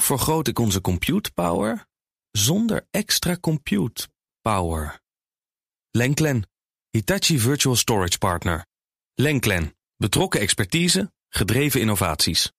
[0.00, 1.86] Vergroot ik onze compute power
[2.30, 4.08] zonder extra compute
[4.40, 5.00] power?
[5.90, 6.48] Lenklen,
[6.90, 8.66] Hitachi Virtual Storage Partner.
[9.14, 12.52] Lenklen, betrokken expertise, gedreven innovaties.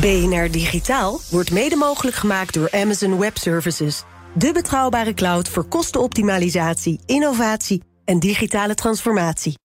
[0.00, 4.02] BNR Digitaal wordt mede mogelijk gemaakt door Amazon Web Services.
[4.34, 9.58] De betrouwbare cloud voor kostenoptimalisatie, innovatie en digitale transformatie.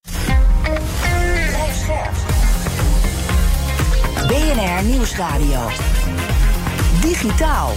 [4.28, 5.70] BNR Nieuwsradio.
[7.02, 7.72] Digitaal.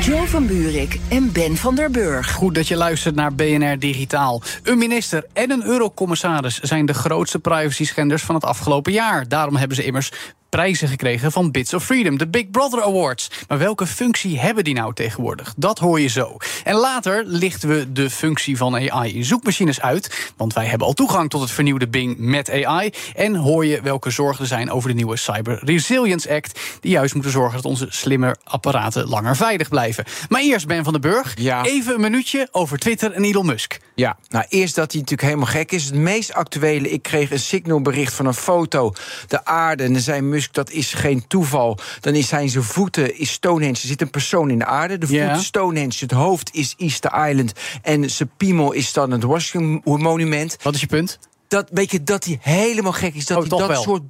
[0.00, 2.32] Jo van Buurik en Ben van der Burg.
[2.32, 4.42] Goed dat je luistert naar BNR Digitaal.
[4.62, 9.28] Een minister en een eurocommissaris zijn de grootste privacy-schenders van het afgelopen jaar.
[9.28, 10.12] Daarom hebben ze immers
[10.50, 13.30] prijzen gekregen van Bits of Freedom, de Big Brother Awards.
[13.48, 15.54] Maar welke functie hebben die nou tegenwoordig?
[15.56, 16.36] Dat hoor je zo.
[16.64, 20.32] En later lichten we de functie van AI in zoekmachines uit.
[20.36, 22.90] Want wij hebben al toegang tot het vernieuwde Bing met AI.
[23.14, 26.60] En hoor je welke zorgen er zijn over de nieuwe Cyber Resilience Act.
[26.80, 30.04] Die juist moeten zorgen dat onze slimme apparaten langer veilig blijven.
[30.28, 31.34] Maar eerst Ben van den Burg.
[31.38, 31.64] Ja.
[31.64, 33.78] Even een minuutje over Twitter en Elon Musk.
[33.94, 35.84] Ja, nou eerst dat hij natuurlijk helemaal gek is.
[35.84, 38.92] Het meest actuele, ik kreeg een signalbericht van een foto.
[39.26, 41.78] De aarde, en er zei Musk, dat is geen toeval.
[42.00, 44.98] Dan is zijn zijn voeten, is Stonehenge, er zit een persoon in de aarde.
[44.98, 47.52] De voeten Stonehenge, het hoofd is Easter Island.
[47.82, 50.56] En zijn piemel is dan het Washington Monument.
[50.62, 51.18] Wat is je punt?
[51.48, 53.26] Dat, weet je, dat hij helemaal gek is.
[53.26, 53.82] Dat Oh, hij dat wel.
[53.82, 54.06] soort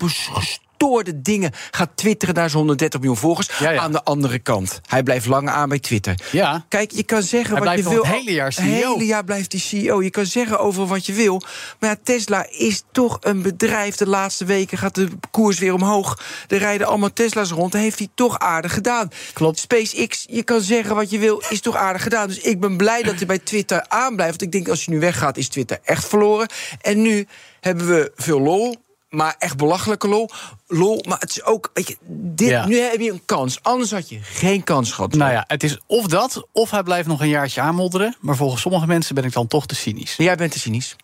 [0.81, 3.49] gestoorde dingen gaat twitteren naar zijn 130 miljoen volgers.
[3.59, 3.81] Ja, ja.
[3.81, 6.15] Aan de andere kant, hij blijft langer aan bij Twitter.
[6.33, 6.65] Ja.
[6.69, 8.13] Kijk, je kan zeggen Hij wat je blijft wil.
[8.13, 8.65] het hele jaar CEO.
[8.65, 10.03] Het hele jaar blijft hij CEO.
[10.03, 11.43] Je kan zeggen over wat je wil.
[11.81, 13.97] Maar ja, Tesla is toch een bedrijf.
[13.97, 16.21] De laatste weken gaat de koers weer omhoog.
[16.49, 17.73] Er rijden allemaal Tesla's rond.
[17.73, 19.09] Dat heeft hij toch aardig gedaan.
[19.33, 19.59] Klopt.
[19.59, 22.29] SpaceX, je kan zeggen wat je wil, is toch aardig gedaan.
[22.29, 24.31] Dus ik ben blij dat hij bij Twitter aanblijft.
[24.31, 26.49] Want ik denk, als je nu weggaat, is Twitter echt verloren.
[26.81, 27.27] En nu
[27.61, 28.77] hebben we veel lol.
[29.11, 30.29] Maar echt belachelijke lol.
[30.67, 31.71] Lol, maar het is ook.
[31.75, 32.67] Weet je, dit, Ja.
[32.67, 33.59] nu heb je een kans.
[33.63, 35.13] Anders had je geen kans gehad.
[35.15, 38.17] Nou ja, het is of dat, of hij blijft nog een jaartje aanmodderen.
[38.21, 40.15] Maar volgens sommige mensen ben ik dan toch te cynisch.
[40.17, 40.97] Jij bent te cynisch.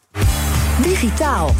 [0.82, 1.54] Digitaal.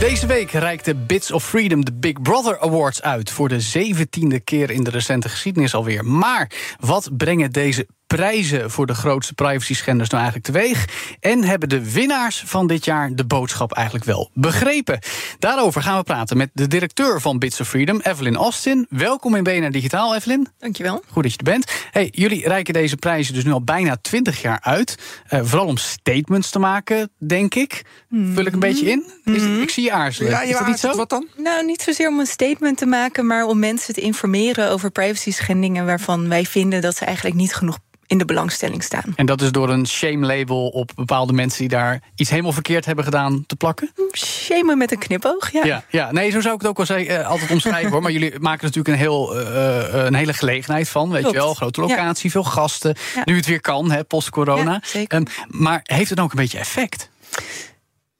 [0.00, 3.30] Deze week reikte Bits of Freedom de Big Brother Awards uit.
[3.30, 6.04] Voor de zeventiende keer in de recente geschiedenis alweer.
[6.04, 6.50] Maar
[6.80, 10.84] wat brengen deze prijzen voor de grootste privacy-schenders nou eigenlijk teweeg?
[11.20, 14.98] En hebben de winnaars van dit jaar de boodschap eigenlijk wel begrepen?
[15.38, 18.86] Daarover gaan we praten met de directeur van Bits of Freedom, Evelyn Austin.
[18.88, 20.48] Welkom in BNR Digitaal, Evelyn.
[20.58, 21.02] Dankjewel.
[21.10, 21.72] Goed dat je er bent.
[21.90, 24.98] Hey, jullie reiken deze prijzen dus nu al bijna 20 jaar uit.
[25.26, 27.82] Eh, vooral om statements te maken, denk ik.
[28.10, 29.04] Vul ik een beetje in?
[29.24, 30.30] Is, ik zie je aarzelen.
[30.30, 30.96] Ja, is je dat niet zo?
[30.96, 31.26] Wat dan?
[31.36, 35.30] Nou, niet zozeer om een statement te maken, maar om mensen te informeren over privacy
[35.30, 37.78] schendingen waarvan wij vinden dat ze eigenlijk niet genoeg
[38.10, 39.12] in de belangstelling staan.
[39.16, 43.04] En dat is door een shame-label op bepaalde mensen die daar iets helemaal verkeerd hebben
[43.04, 43.92] gedaan te plakken?
[44.12, 45.64] Shamen met een knipoog, ja.
[45.64, 46.12] Ja, ja.
[46.12, 48.02] nee, zo zou ik het ook wel zeggen, eh, altijd omschrijven hoor.
[48.02, 51.10] Maar jullie maken natuurlijk een, heel, eh, eh, een hele gelegenheid van.
[51.10, 51.36] Weet Klopt.
[51.36, 52.94] je wel, grote locatie, veel gasten.
[53.14, 53.22] Ja.
[53.24, 54.82] Nu het weer kan, post-corona.
[55.06, 57.08] Ehm, maar heeft het ook een beetje effect?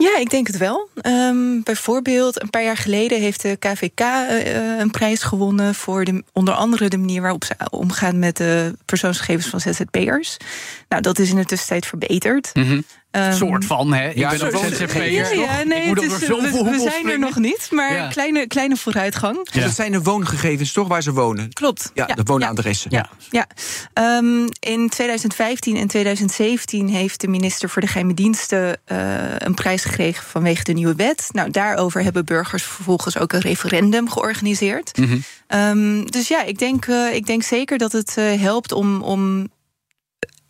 [0.01, 0.89] Ja, ik denk het wel.
[0.95, 6.05] Ehm, bijvoorbeeld, een paar jaar geleden heeft de KVK eh, eh, een prijs gewonnen voor
[6.05, 10.37] de, onder andere de manier waarop ze omgaan met de persoonsgegevens van ZZP'ers.
[10.89, 12.53] Nou, dat is in de tussentijd verbeterd.
[13.11, 14.09] Ehm, soort van, hè?
[14.09, 15.11] Ik ja, ben soort- ZZP'er.
[15.13, 18.09] Ja, ja, nee, het is- we, we zijn er nog niet, maar Ja.
[18.09, 19.49] kleine, kleine vooruitgang.
[19.53, 19.61] Ja.
[19.63, 21.53] Dat zijn de woongegevens toch waar ze wonen?
[21.53, 21.91] Klopt.
[21.95, 22.91] Ja, de woonadressen.
[22.91, 23.09] Ja.
[23.31, 23.47] Ja,
[23.93, 28.99] Ehm, in 2015 en 2017 heeft de minister voor de geheime diensten eh,
[29.39, 31.29] een prijs gekregen vanwege de nieuwe wet.
[31.33, 34.97] Nou, daarover hebben burgers vervolgens ook een referendum georganiseerd.
[34.99, 35.19] Mhm.
[35.47, 39.49] Ehm, dus ja, ik denk, eh, ik denk zeker dat het eh, helpt om, om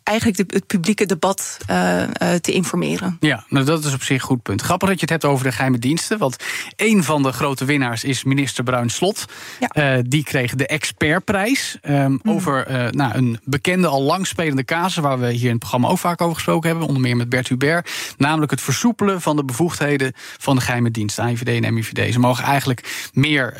[0.03, 3.17] eigenlijk de, het publieke debat eh, eh, te informeren.
[3.19, 4.61] Ja, nou dat is op zich een goed punt.
[4.61, 6.17] Grappig dat je het hebt over de geheime diensten.
[6.17, 6.35] Want
[6.75, 9.25] een van de grote winnaars is minister Bruin Slot.
[9.59, 9.67] Ja.
[9.67, 14.95] Eh, die kreeg de expertprijs ehm, over eh, nou, een bekende, al lang spelende casus...
[14.95, 16.87] waar we hier in het programma ook vaak over gesproken hebben.
[16.87, 17.91] Onder meer met Bert Hubert.
[18.17, 21.23] Namelijk het versoepelen van de bevoegdheden van de geheime diensten.
[21.23, 22.13] AIVD en MIVD.
[22.13, 23.55] Ze mogen eigenlijk meer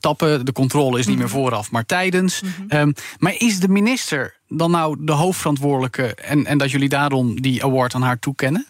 [0.00, 0.44] tappen.
[0.44, 2.42] De controle is niet meer vooraf, maar tijdens.
[2.68, 6.14] Ehm, maar is de minister dan nou de hoofdverantwoordelijke...
[6.14, 8.66] En, en dat jullie daarom die award aan haar toekennen?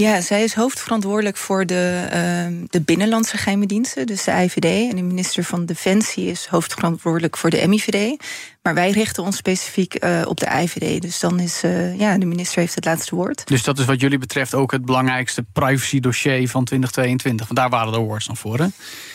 [0.00, 4.90] Ja, zij is hoofdverantwoordelijk voor de, ehm, de binnenlandse geheime diensten, dus de IVD.
[4.90, 8.16] En de minister van Defensie is hoofdverantwoordelijk voor de MIVD.
[8.62, 11.02] Maar wij richten ons specifiek eh, op de IVD.
[11.02, 13.46] Dus dan is eh, ja, de minister heeft het laatste woord.
[13.46, 17.46] Dus dat is wat jullie betreft ook het belangrijkste privacy dossier van 2022.
[17.46, 18.66] Want daar waren de awards dan voor, hè?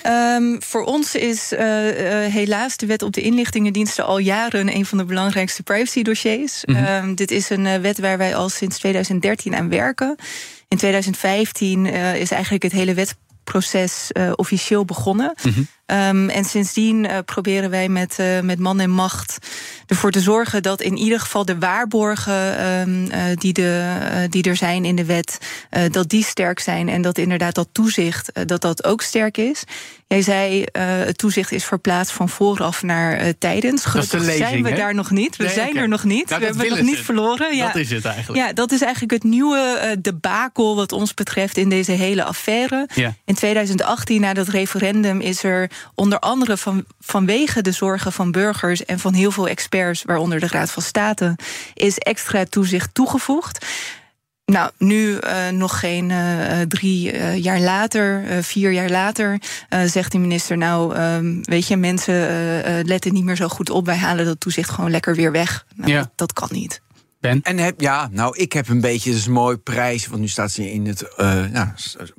[0.01, 1.67] Ehm, voor ons is eh,
[2.33, 6.63] helaas de wet op de inlichtingendiensten al jaren een van de belangrijkste privacy dossiers.
[6.65, 10.15] Ehm, dit is een wet waar wij al sinds 2013 aan werken.
[10.67, 15.33] In 2015 eh, is eigenlijk het hele wetproces eh, officieel begonnen.
[15.91, 19.37] Um, en sindsdien uh, proberen wij met, uh, met man en macht
[19.87, 23.97] ervoor te zorgen dat in ieder geval de waarborgen um, uh, die, de,
[24.29, 25.37] die er zijn in de wet,
[25.91, 26.89] dat die sterk zijn.
[26.89, 29.63] En dat inderdaad dat toezicht, dat dat ook sterk is.
[30.07, 33.85] Jij zei, het toezicht is verplaatst van vooraf naar tijdens.
[33.85, 35.35] Gelukkig lezing, zijn we daar nog niet.
[35.35, 36.29] We Nee, zijn er nog niet.
[36.29, 37.55] Nou, we hebben nog niet verloren.
[37.55, 37.65] Ja.
[37.65, 38.45] Dat is het eigenlijk.
[38.45, 42.88] Ja, dat is eigenlijk het nieuwe debakel wat ons betreft in deze hele affaire.
[42.93, 43.13] Ja.
[43.25, 48.86] In 2018, na dat referendum, is er onder andere van, vanwege de zorgen van burgers
[48.86, 51.36] en van heel veel experts, waaronder de Raad van State,
[51.74, 53.66] is extra toezicht toegevoegd.
[54.45, 59.39] Nou, nu uh, nog geen uh, drie uh, jaar later, vier jaar later,
[59.86, 62.16] zegt de minister: Nou, um, weet je, mensen
[62.86, 63.86] letten niet meer zo goed op.
[63.86, 65.66] Wij halen dat toezicht gewoon lekker weer weg.
[65.75, 66.00] Nou, Ja.
[66.00, 66.81] dat, dat kan niet.
[67.27, 67.42] Ben?
[67.42, 70.72] En heb, ja, nou, ik heb een beetje, een mooi prijs, want nu staat ze
[70.72, 71.16] in het.
[71.16, 71.68] eh nou,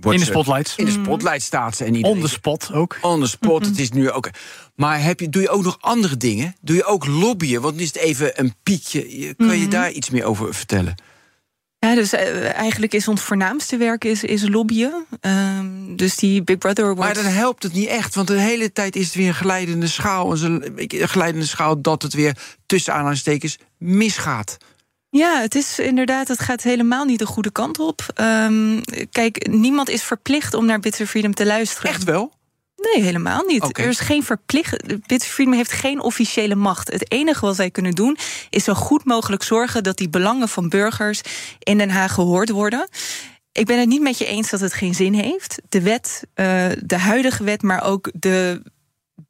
[0.00, 0.76] In de spotlights.
[0.76, 1.84] In de spotlight staat ze.
[1.84, 2.98] En iedereen- On the spot ook.
[3.00, 4.30] On the spot, het is nu ook.
[4.74, 6.56] Maar heb je, doe je ook nog andere dingen?
[6.60, 7.60] Doe je ook lobbyen?
[7.60, 9.18] Want nu is het even een piekje.
[9.20, 10.94] Je- Kan je daar iets meer over vertellen?
[11.78, 15.06] Ja, dus uh, eigenlijk is ons voornaamste werk is, is lobbyen.
[15.20, 17.00] Um, dus die Big Brother Awards...
[17.00, 19.86] Maar dan helpt het niet echt, want de hele tijd is het weer een geleidende
[19.86, 20.42] schaal.
[20.42, 22.36] Een geleidende schaal dat het weer
[22.66, 24.56] tussen aanhalingstekens misgaat.
[25.16, 28.06] Ja, het is inderdaad, het gaat helemaal niet de goede kant op.
[28.20, 28.80] Um,
[29.10, 31.90] kijk, niemand is verplicht om naar Bits of Freedom te luisteren.
[31.90, 32.32] Echt wel?
[32.76, 33.78] Nee, helemaal niet.
[33.78, 35.06] Er is geen verplicht.
[35.06, 36.92] Bits of Freedom heeft geen officiële macht.
[36.92, 38.16] Het enige wat wij kunnen doen
[38.50, 41.20] is zo goed mogelijk zorgen dat die belangen van burgers
[41.58, 42.88] in Den Haag gehoord worden.
[43.52, 45.62] Ik ben het niet met je eens dat het geen zin heeft.
[45.68, 48.62] De wet, uh, de huidige wet, maar ook de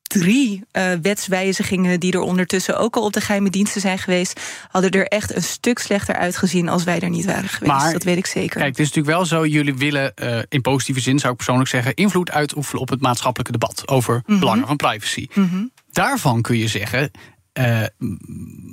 [0.06, 4.90] drie uh, wetswijzigingen die er ondertussen ook al op de geheime diensten zijn geweest, hadden
[4.90, 7.72] er echt een stuk slechter uitgezien als wij er niet waren geweest.
[7.72, 8.56] Maar, dat weet ik zeker.
[8.56, 11.68] Kijk, het is natuurlijk wel zo, jullie willen uh, in positieve zin, zou ik persoonlijk
[11.68, 14.38] zeggen, invloed uitoefenen op het maatschappelijke debat over mm -hmm.
[14.38, 15.26] belangen van privacy.
[15.34, 15.70] Mm -hmm.
[15.92, 17.10] Daarvan kun je zeggen.
[17.58, 17.80] Uh,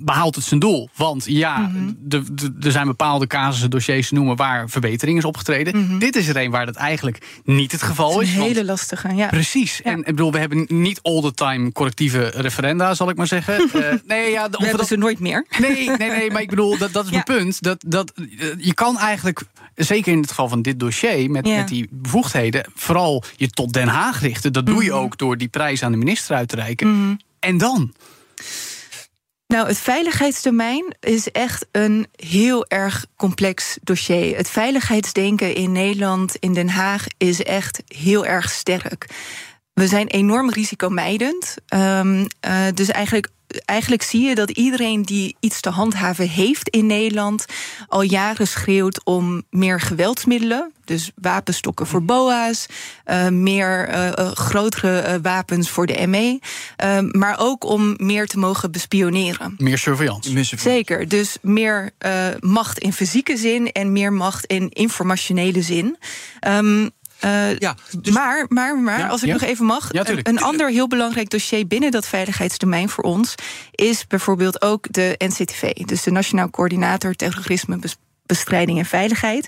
[0.03, 0.89] behaalt het zijn doel.
[0.95, 1.77] Want ja, Mhm.
[1.77, 2.55] mm -hmm.
[2.61, 5.77] er zijn bepaalde casussen, dossiers noemen waar verbetering is opgetreden.
[5.79, 5.97] Mhm.
[5.97, 8.27] Dit is er een waar dat eigenlijk niet het geval is.
[8.29, 8.35] is.
[8.35, 9.27] Een hele want- lastige, ja.
[9.27, 9.77] Precies.
[9.83, 9.91] Ja.
[9.91, 13.69] En ik bedoel, we hebben niet all the time correctieve referenda, zal ik maar zeggen.
[13.75, 15.45] Uh, nee, ja, We hebben dat, ze nooit meer.
[15.59, 17.33] Nee, nee, nee, maar ik bedoel, dat, dat is mijn Ja.
[17.35, 17.61] punt.
[17.61, 19.41] Dat, dat, eh, je kan eigenlijk,
[19.75, 21.55] zeker in het geval van dit dossier, met, Ja.
[21.55, 24.53] met die bevoegdheden, vooral je tot Den Haag richten.
[24.53, 24.99] Dat doe je Mhm.
[24.99, 27.19] ook door die prijs aan de minister uit te reiken.
[27.39, 27.93] En dan?
[29.53, 34.37] Nou, het veiligheidsdomein is echt een heel erg complex dossier.
[34.37, 39.09] Het veiligheidsdenken in Nederland, in Den Haag, is echt heel erg sterk.
[39.73, 41.55] We zijn enorm risicomijdend.
[41.75, 42.27] Um, uh,
[42.73, 43.27] dus eigenlijk,
[43.65, 47.45] eigenlijk zie je dat iedereen die iets te handhaven heeft in Nederland
[47.87, 50.71] al jaren schreeuwt om meer geweldsmiddelen.
[50.85, 52.65] Dus wapenstokken voor BOA's,
[53.05, 56.39] uh, meer uh, uh, grotere wapens voor de ME.
[57.11, 59.55] maar ook om meer te mogen bespioneren.
[59.57, 60.57] Meer surveillance.
[60.57, 61.07] Zeker.
[61.07, 61.91] Dus meer
[62.39, 65.97] macht in fysieke zin en meer macht in informationele zin.
[66.47, 66.91] Um,
[67.25, 69.33] uh, Ja, dus- maar, maar, maar Ja, als ik ja.
[69.33, 69.93] nog even mag.
[69.93, 73.35] Ja, een, ander heel belangrijk dossier binnen dat veiligheidsdomein voor ons
[73.71, 79.47] is bijvoorbeeld ook de NCTV, dus de Nationaal Coördinator Terrorisme, Bes- Bestrijding en Veiligheid.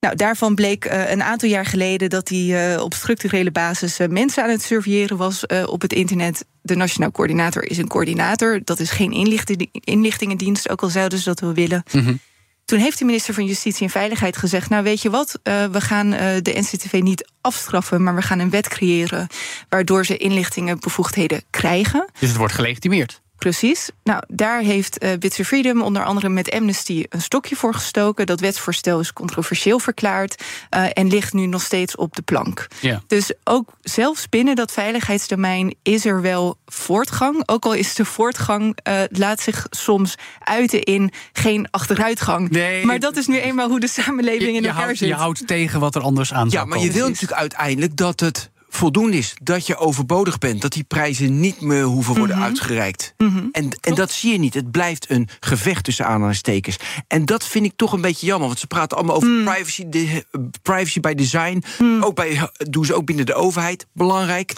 [0.00, 4.08] Nou, daarvan bleek uh, een aantal jaar geleden dat hij uh, op structurele basis uh,
[4.08, 6.44] mensen aan het surveilleren was op het internet.
[6.62, 8.60] De Nationaal Coördinator is een coördinator.
[8.64, 11.82] Dat is geen inlichting, inlichtingendienst, ook al zouden ze dat wel willen.
[11.92, 12.20] Mm -hmm.
[12.68, 15.80] Toen heeft de minister van Justitie en Veiligheid gezegd: Nou, weet je wat, uh, we
[15.80, 19.26] gaan uh, de NCTV niet afstraffen, maar we gaan een wet creëren
[19.68, 22.08] waardoor ze inlichtingenbevoegdheden krijgen.
[22.18, 23.20] Dus het wordt gelegitimeerd.
[23.38, 23.90] Precies.
[24.04, 28.26] Nou, daar heeft uh, Bits Freedom onder andere met Amnesty een stokje voor gestoken.
[28.26, 30.42] Dat wetsvoorstel is controversieel verklaard
[30.76, 32.66] uh, en ligt nu nog steeds op de plank.
[32.80, 33.02] Ja.
[33.06, 37.42] Dus ook zelfs binnen dat veiligheidsdomein is er wel voortgang.
[37.48, 42.50] Ook al is de voortgang uh, laat zich soms uiten in geen achteruitgang.
[42.50, 45.08] Nee, maar dat is nu eenmaal hoe de samenleving Je, in je, elkaar houdt, zit.
[45.08, 46.96] je houdt tegen wat er anders aan Ja, zou maar je komen.
[47.00, 47.20] wil Precies.
[47.28, 49.34] natuurlijk uiteindelijk dat het voldoende is.
[49.42, 50.60] Dat je overbodig bent.
[50.62, 52.44] Dat die prijzen niet meer hoeven worden Mhm.
[52.44, 53.14] uitgereikt.
[53.16, 53.44] Mhm.
[53.52, 54.54] En, en dat zie je niet.
[54.54, 56.76] Het blijft een gevecht tussen aanhalingstekens.
[57.06, 58.46] En dat vind ik toch een beetje jammer.
[58.46, 59.44] Want ze praten allemaal over Mm.
[59.44, 60.24] privacy, de,
[60.62, 61.62] privacy by design.
[62.00, 63.86] Ook bij, doen ze ook binnen de overheid.
[63.92, 64.52] Belangrijk.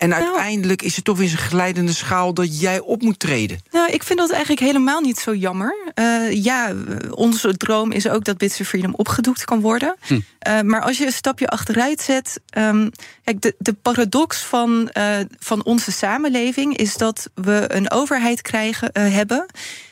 [0.00, 0.22] En Nou.
[0.22, 3.58] uiteindelijk is het toch weer zo'n glijdende schaal dat jij op moet treden.
[3.70, 5.92] Nou, ik vind dat eigenlijk helemaal niet zo jammer.
[5.94, 6.72] Uh, ja,
[7.10, 9.96] onze droom is ook dat Bits of Freedom opgedoekt kan worden.
[10.06, 10.14] Hm.
[10.14, 12.40] Uh, maar als je een stapje achteruit zet.
[12.58, 12.90] Um,
[13.24, 18.90] kijk, de, de paradox van, uh, van onze samenleving is dat we een overheid krijgen,
[18.92, 19.46] uh, hebben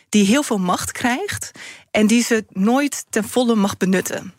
[0.09, 1.51] die heel veel macht krijgt
[1.91, 4.33] en die ze nooit ten volle mag benutten.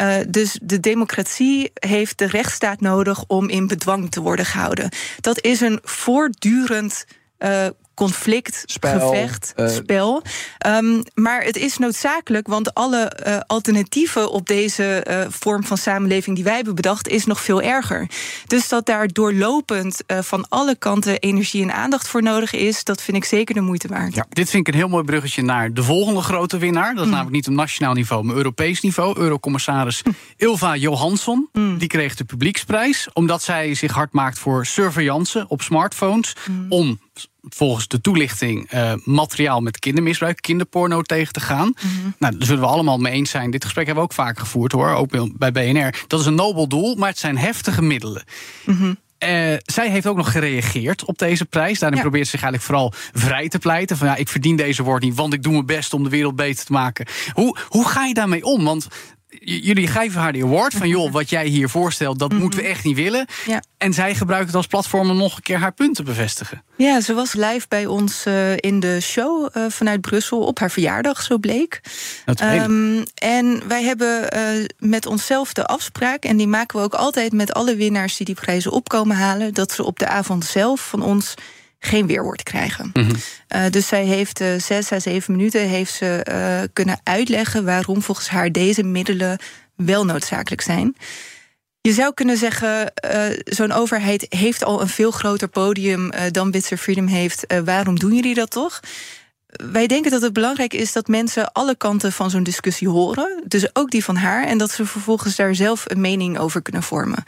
[0.00, 4.88] Uh, dus de democratie heeft de rechtsstaat nodig om in bedwang te worden gehouden.
[5.20, 7.04] Dat is een voortdurend
[7.38, 7.66] uh,
[8.00, 10.22] conflict, Spel, gevecht, eh, spel.
[10.66, 16.36] Um, maar het is noodzakelijk, want alle uh, alternatieven op deze uh, vorm van samenleving
[16.36, 18.08] die wij hebben bedacht, is nog veel erger.
[18.46, 23.16] Dus dat daar doorlopend van alle kanten energie en aandacht voor nodig is, dat vind
[23.16, 24.14] ik zeker de moeite waard.
[24.14, 26.94] Ja, dit vind ik een heel mooi bruggetje naar de volgende grote winnaar.
[26.94, 27.10] Dat is mm.
[27.10, 29.18] namelijk niet op nationaal niveau, maar Europees niveau.
[29.18, 30.14] Eurocommissaris mm.
[30.36, 31.48] Ilva Johansson.
[31.52, 31.78] Mm.
[31.78, 36.36] Die kreeg de publieksprijs omdat zij zich hard maakt voor surveillance op smartphones.
[36.68, 36.98] Om
[37.48, 41.66] volgens de toelichting uh, materiaal met kindermisbruik, kinderporno tegen te gaan.
[41.66, 42.14] Mm -hmm.
[42.18, 43.50] Nou, daar zullen we allemaal mee eens zijn.
[43.50, 46.04] Dit gesprek hebben we ook vaak gevoerd hoor, ook bij BNR.
[46.06, 48.22] Dat is een nobel doel, maar het zijn heftige middelen.
[48.64, 48.96] Mm -hmm.
[49.24, 51.78] Uh, zij heeft ook nog gereageerd op deze prijs.
[51.78, 52.04] Daarin ja.
[52.04, 53.96] probeert ze zich eigenlijk vooral vrij te pleiten.
[53.96, 56.36] Van ja, ik verdien deze woord niet, want ik doe mijn best om de wereld
[56.36, 57.06] beter te maken.
[57.32, 58.64] Hoe, hoe ga je daarmee om?
[58.64, 58.86] Want
[59.40, 62.84] jullie geven haar die award van joh, wat jij hier voorstelt, dat moeten we echt
[62.84, 63.26] niet willen.
[63.46, 63.62] Ja.
[63.78, 66.62] En zij gebruikt het als platform om nog een keer haar punten te bevestigen.
[66.76, 70.70] Ja, ze was live bij ons uh, in de show uh, vanuit Brussel op haar
[70.70, 71.80] verjaardag, zo bleek.
[72.42, 77.32] Um, en wij hebben uh, met onszelf de afspraak, en die maken we ook altijd
[77.32, 81.02] met alle winnaars die die prijzen opkomen halen, dat ze op de avond zelf van
[81.02, 81.34] ons
[81.80, 82.90] geen weerwoord krijgen.
[82.92, 83.16] Mm -hmm.
[83.56, 88.02] uh, dus zij heeft uh, zes à zeven minuten heeft ze, uh, kunnen uitleggen waarom
[88.02, 89.38] volgens haar deze middelen
[89.76, 90.96] wel noodzakelijk zijn.
[91.80, 92.92] Je zou kunnen zeggen,
[93.44, 97.46] zo'n overheid heeft al een veel groter podium dan Bits Freedom heeft.
[97.64, 98.80] waarom doen jullie dat toch?
[99.72, 103.42] Wij denken dat het belangrijk is dat mensen alle kanten van zo'n discussie horen.
[103.46, 104.46] Dus ook die van haar.
[104.46, 107.24] En dat ze vervolgens daar zelf een mening over kunnen vormen.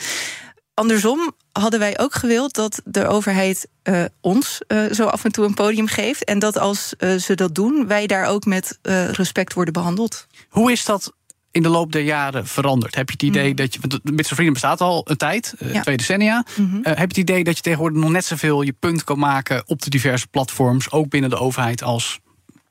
[0.82, 5.44] Andersom hadden wij ook gewild dat de overheid uh, ons uh, zo af en toe
[5.44, 6.24] een podium geeft.
[6.24, 8.78] En dat als uh, ze dat doen, wij daar ook met
[9.12, 10.26] respect worden behandeld.
[10.48, 11.12] Hoe is dat
[11.50, 12.94] in de loop der jaren veranderd?
[12.94, 13.56] Heb je het idee mm.
[13.56, 13.80] dat je.
[14.16, 15.80] Of Freedom bestaat al een tijd, ja.
[15.80, 16.44] twee decennia.
[16.56, 16.80] Mm -hmm.
[16.82, 19.82] heb je het idee dat je tegenwoordig nog net zoveel je punt kan maken op
[19.82, 22.20] de diverse platforms, ook binnen de overheid, als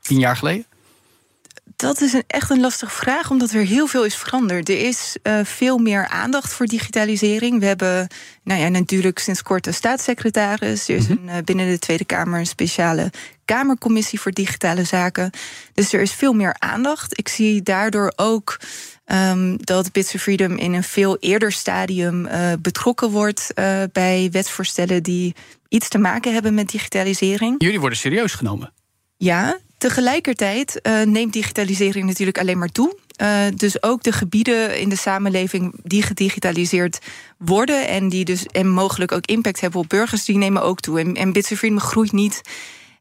[0.02, 0.66] tien jaar geleden?
[1.82, 4.70] Dat is een, echt een lastige vraag, omdat er heel veel is veranderd.
[4.70, 7.60] Er is uh, veel meer aandacht voor digitalisering.
[7.60, 8.08] We hebben
[8.44, 10.88] nou ja, natuurlijk sinds kort een staatssecretaris.
[10.88, 13.12] Er is een, uh, binnen de Tweede Kamer een speciale
[13.46, 15.32] Kamercommissie voor digitale zaken.
[15.74, 17.20] Dus er is veel meer aandacht.
[17.20, 18.60] Ik zie daardoor ook
[19.06, 23.54] um, dat Bits of Freedom in een veel eerder stadium uh, betrokken wordt
[23.92, 25.36] bij wetsvoorstellen die
[25.68, 27.56] iets te maken hebben met digitalisering.
[27.58, 28.74] Jullie worden serieus genomen.
[29.18, 32.98] Ja, Tegelijkertijd uh, neemt digitalisering natuurlijk alleen maar toe.
[33.22, 37.00] Uh, dus ook de gebieden in de samenleving die gedigitaliseerd
[37.38, 41.00] worden en die dus en mogelijk ook impact hebben op burgers, die nemen ook toe.
[41.00, 42.42] En, en Bits groeit niet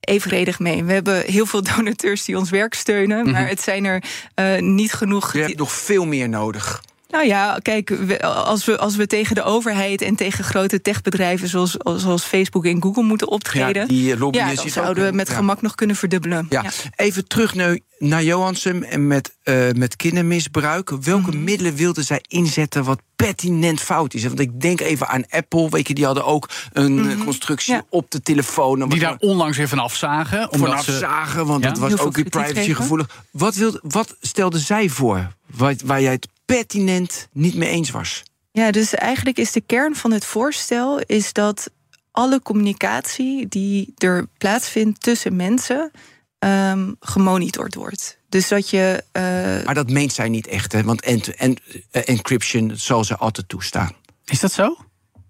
[0.01, 0.85] evenredig mee.
[0.85, 3.33] We hebben heel veel donateurs die ons werk steunen, mm -hmm.
[3.33, 4.03] maar het zijn er
[4.41, 5.33] uh, niet genoeg.
[5.33, 6.83] Je hebt nog veel meer nodig.
[7.11, 7.91] Nou ja, kijk,
[8.23, 12.83] als we, als we tegen de overheid en tegen grote techbedrijven zoals, zoals Facebook en
[12.83, 15.35] Google moeten optreden, ja, die ja, dan zouden we met ja.
[15.35, 16.47] gemak nog kunnen verdubbelen.
[16.51, 16.63] Ja.
[16.63, 16.71] ja.
[16.97, 20.91] Even terug naar, naar Johansson en met, uh, met kindermisbruik.
[20.91, 21.45] Welke mm.
[21.45, 24.25] middelen wilden zij inzetten wat pertinent fout is?
[24.25, 27.25] Want ik denk even aan Apple, weet je, die hadden ook een mm.
[27.25, 28.89] constructie op de telefoon.
[28.89, 30.49] Die daar onlangs even vanaf zagen.
[30.51, 30.99] Vanaf ze...
[30.99, 33.25] zagen, want dat was ook weer privacygevoelig.
[33.31, 38.23] Wat, wilde, wat stelde zij voor waar, waar jij het pertinent niet mee eens was.
[38.53, 41.71] Ja, dus eigenlijk is de kern van het voorstel is dat
[42.11, 45.91] alle communicatie die er plaatsvindt tussen mensen
[46.39, 48.19] um, gemonitord wordt.
[48.29, 49.05] Dus dat je.
[49.13, 49.65] Uh...
[49.65, 50.83] Maar dat meent zij niet echt, hè?
[50.83, 51.57] Want en, en,
[51.93, 53.93] uh, encryption zal ze altijd toestaan.
[54.25, 54.77] Is dat zo?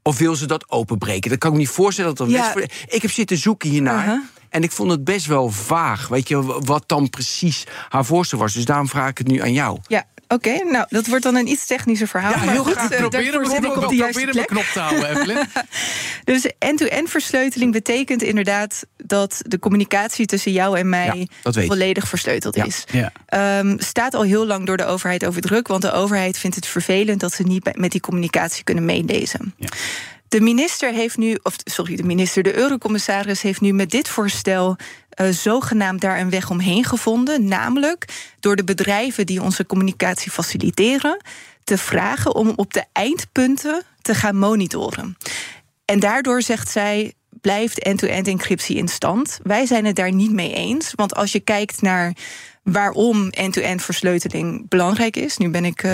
[0.03, 1.31] Of wil ze dat openbreken?
[1.31, 2.15] Dat kan ik me niet voorstellen.
[2.15, 2.55] Dat ja.
[2.87, 4.07] Ik heb zitten zoeken hiernaar.
[4.07, 4.23] Uh -huh.
[4.49, 6.09] En ik vond het best wel vaag.
[6.09, 8.53] Weet je, wat dan precies haar voorstel was.
[8.53, 9.79] Dus daarom vraag ik het nu aan jou.
[9.87, 12.33] Ja, Oké, okay, nou, dat wordt dan een iets technischer verhaal.
[12.33, 12.73] Ja, heel goed.
[12.73, 12.97] graag.
[12.97, 15.47] Proberen we mijn knop te houden, Evelyn.
[16.25, 18.87] dus end-to-end versleuteling betekent inderdaad...
[18.97, 22.65] dat de communicatie tussen jou en mij ja, volledig versleuteld ja.
[22.65, 22.85] is.
[23.35, 25.69] Um, staat al heel lang door de overheid over druk...
[25.69, 29.55] want de overheid vindt het vervelend dat ze niet met die communicatie kunnen meelezen.
[29.57, 29.69] Ja.
[30.29, 34.77] De minister heeft nu, of sorry, de minister, de eurocommissaris heeft nu met dit voorstel
[35.21, 37.45] uh, zogenaamd daar een weg omheen gevonden.
[37.45, 38.05] Namelijk
[38.41, 41.21] door de bedrijven die onze communicatie faciliteren
[41.65, 45.17] te vragen om op de eindpunten te gaan monitoren.
[45.85, 47.15] En daardoor zegt zij.
[47.41, 49.39] Blijft end-to-end encryptie in stand?
[49.43, 50.93] Wij zijn het daar niet mee eens.
[50.95, 52.13] Want als je kijkt naar
[52.63, 55.37] waarom end-to-end versleuteling belangrijk is.
[55.37, 55.93] Nu ben ik uh,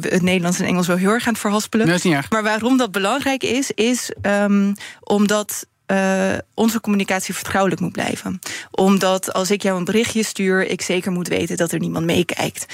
[0.00, 1.86] het Nederlands en Engels wel heel erg aan het verhaspelen.
[2.02, 8.38] Nee, maar waarom dat belangrijk is, is um, omdat uh, onze communicatie vertrouwelijk moet blijven.
[8.70, 12.66] Omdat als ik jou een berichtje stuur, ik zeker moet weten dat er niemand meekijkt.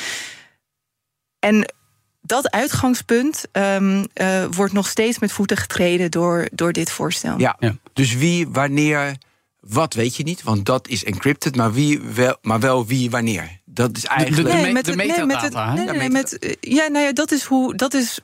[1.39, 1.73] En
[2.21, 7.39] dat uitgangspunt um, uh, wordt nog steeds met voeten getreden door, door dit voorstel.
[7.39, 9.17] Ja, ja, dus wie, wanneer,
[9.61, 13.61] wat weet je niet, want dat is encrypted, maar, wie wel, maar wel wie, wanneer.
[13.65, 14.49] Dat is eigenlijk.
[14.49, 15.75] De, de, met, de metadata.
[15.75, 17.75] Nee, met, nee, met, ja, nou ja, dat is hoe.
[17.75, 18.21] Dat is.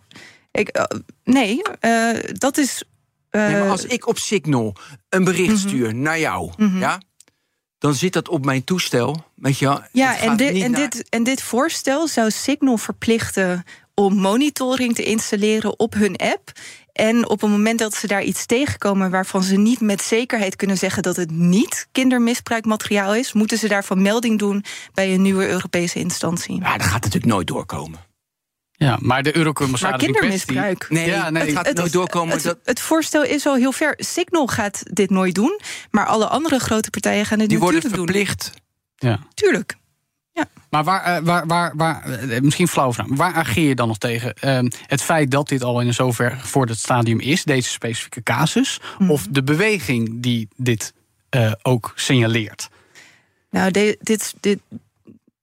[0.51, 0.85] Ik, uh,
[1.25, 2.83] nee, uh, dat is.
[3.31, 4.77] Nee, maar als ik op Signal
[5.09, 5.69] een bericht mm -hmm.
[5.69, 6.81] stuur naar jou, mm -hmm.
[6.81, 7.01] ja,
[7.79, 9.25] dan zit dat op mijn toestel.
[9.35, 10.91] Weet je, ja, en, dit, en, naar...
[10.91, 16.53] dit, en dit voorstel zou Signal verplichten om monitoring te installeren op hun app.
[16.93, 20.79] En op het moment dat ze daar iets tegenkomen waarvan ze niet met zekerheid kunnen
[20.79, 25.99] zeggen dat het niet kindermisbruikmateriaal is, moeten ze daarvan melding doen bij een nieuwe Europese
[25.99, 26.61] instantie.
[26.61, 27.99] Ja, dat gaat natuurlijk nooit doorkomen.
[28.79, 30.87] Ja, maar de eurocommissaris Maar kindermisbruik.
[30.89, 32.35] Nee, ja, nee, het gaat het, nooit doorkomen.
[32.35, 33.95] Het, het, het, voorstel is al heel ver.
[33.97, 38.07] Signal gaat dit nooit doen, maar alle andere grote partijen gaan het Die natuurlijk worden
[38.07, 38.53] verplicht.
[38.97, 39.11] doen.
[39.11, 39.19] Ja.
[39.35, 39.77] Tuurlijk.
[40.33, 40.49] Ja.
[40.71, 44.35] Maar waar, waar, waar, waar, misschien flauw vraag, waar ageer je dan nog tegen?
[44.45, 48.81] Uh, het feit dat dit al in zover voor het stadium is, deze specifieke casus,
[48.99, 49.11] mm.
[49.11, 50.93] of de beweging die dit
[51.37, 52.69] uh, ook signaleert?
[53.51, 54.59] Nou, de, dit, dit,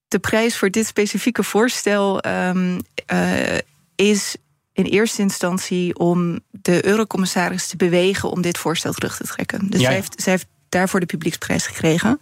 [0.08, 2.80] de prijs voor dit specifieke voorstel um,
[3.12, 3.58] uh,
[3.94, 4.36] is
[4.72, 9.70] in eerste instantie om de eurocommissaris te bewegen om dit voorstel terug te trekken.
[9.70, 9.86] Dus ja, ja.
[9.86, 12.20] Zij, heeft, zij heeft daarvoor de publieksprijs gekregen.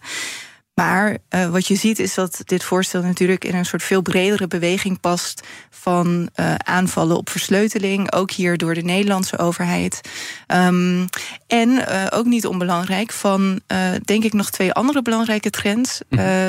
[0.75, 4.47] Maar uh, wat je ziet is dat dit voorstel natuurlijk in een soort veel bredere
[4.47, 10.01] beweging past van uh, aanvallen op versleuteling, ook hier door de Nederlandse overheid.
[10.47, 11.07] Um,
[11.47, 13.61] en uh, ook niet onbelangrijk van,
[14.03, 16.01] denk ik, nog twee andere belangrijke trends.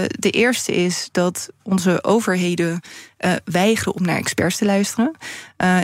[0.08, 2.80] de eerste is dat onze overheden
[3.44, 5.16] weigeren om naar experts te luisteren.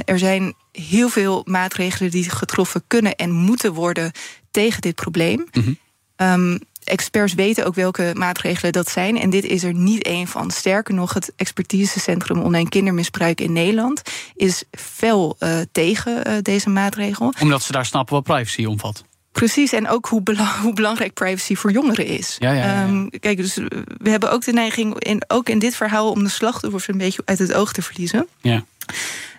[0.04, 4.12] er zijn heel veel maatregelen die getroffen kunnen en moeten worden
[4.50, 5.46] tegen dit probleem.
[5.52, 5.76] Mm -hmm.
[6.16, 9.18] um, experts weten ook welke maatregelen dat zijn.
[9.18, 10.50] En dit is er niet één van.
[10.50, 14.02] Sterker nog, het expertisecentrum online kindermisbruik in Nederland
[14.34, 17.32] is fel uh, tegen uh, deze maatregel.
[17.40, 19.04] Omdat ze daar snappen wat privacy omvat.
[19.32, 22.36] Precies, en ook hoe, bela hoe, belangrijk privacy voor jongeren is.
[22.38, 23.54] Ja, ja, ja, um, kijk, dus
[23.98, 27.22] we hebben ook de neiging, in, ook in dit verhaal, om de slachtoffers een beetje
[27.24, 28.28] uit het oog te verliezen.
[28.40, 28.64] Ja.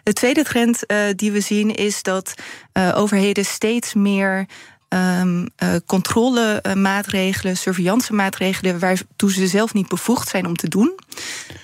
[0.04, 2.34] De tweede trend uh, die we zien is dat
[2.94, 4.46] overheden steeds meer
[4.94, 11.00] um, uh, controlemaatregelen, surveillancemaatregelen, waartoe ze zelf niet bevoegd zijn om te doen,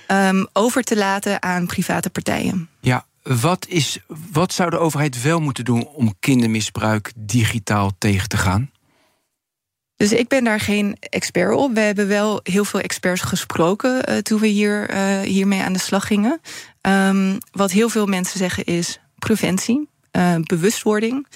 [0.08, 2.68] um, over te laten aan private partijen.
[2.80, 3.98] Ja, wat, is,
[4.32, 8.70] wat zou de overheid wel moeten doen om kindermisbruik digitaal tegen te gaan?
[9.96, 11.74] Dus ik ben daar geen expert op.
[11.74, 15.78] We hebben wel heel veel experts gesproken uh, toen we hier, uh, hiermee aan de
[15.78, 16.40] slag gingen.
[16.82, 21.26] Um, wat heel veel mensen zeggen is preventie, uh, bewustwording.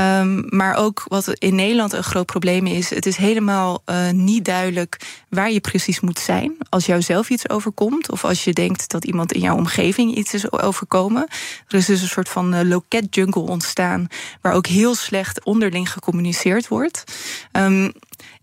[0.00, 4.44] Um, maar ook wat in Nederland een groot probleem is: het is helemaal uh, niet
[4.44, 8.90] duidelijk waar je precies moet zijn als jou zelf iets overkomt, of als je denkt
[8.90, 11.26] dat iemand in jouw omgeving iets is overkomen.
[11.68, 14.06] Er is dus een soort van uh, loket jungle ontstaan,
[14.40, 17.04] waar ook heel slecht onderling gecommuniceerd wordt.
[17.52, 17.92] Um,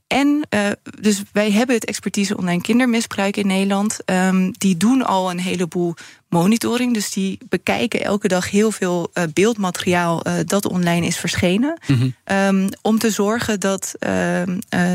[0.08, 4.00] en uh, dus wij hebben het expertise online kindermisbruik in Nederland.
[4.06, 5.94] Um, die doen al een heleboel
[6.30, 6.94] monitoring.
[6.94, 11.80] Dus die bekijken elke dag heel veel uh, beeldmateriaal uh, dat online is verschenen.
[11.88, 12.38] Mm -hmm.
[12.38, 14.42] um, om te zorgen dat uh,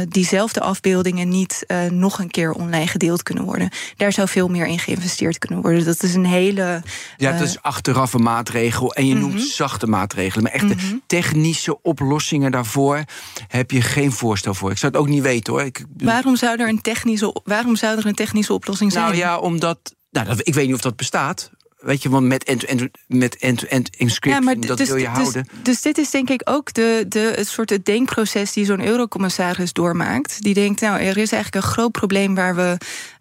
[0.08, 3.70] diezelfde afbeeldingen niet nog een keer online gedeeld kunnen worden.
[3.96, 5.84] Daar zou veel meer in geïnvesteerd kunnen worden.
[5.84, 6.82] Dat is een hele.
[7.16, 8.94] Ja, dat is achteraf een maatregel.
[8.94, 9.46] En je noemt mm -hmm.
[9.46, 10.42] zachte maatregelen.
[10.42, 11.02] Maar echte mm -hmm.
[11.06, 13.04] technische oplossingen daarvoor
[13.48, 14.70] heb je geen voorstel voor.
[14.70, 15.62] Ik zou het ook niet weten hoor.
[15.62, 15.84] Ik...
[15.96, 19.04] Waarom, zou er een technische, waarom zou er een technische oplossing zijn?
[19.04, 21.50] Nou ja, omdat nou, ik weet niet of dat bestaat.
[21.82, 25.46] Weet je, want met end-to-end met ja, dat dus, wil je dus, houden.
[25.62, 29.72] Dus dit is denk ik ook de, de, het soort het denkproces die zo'n eurocommissaris
[29.72, 30.42] doormaakt.
[30.42, 32.76] Die denkt, nou, er is eigenlijk een groot probleem waar we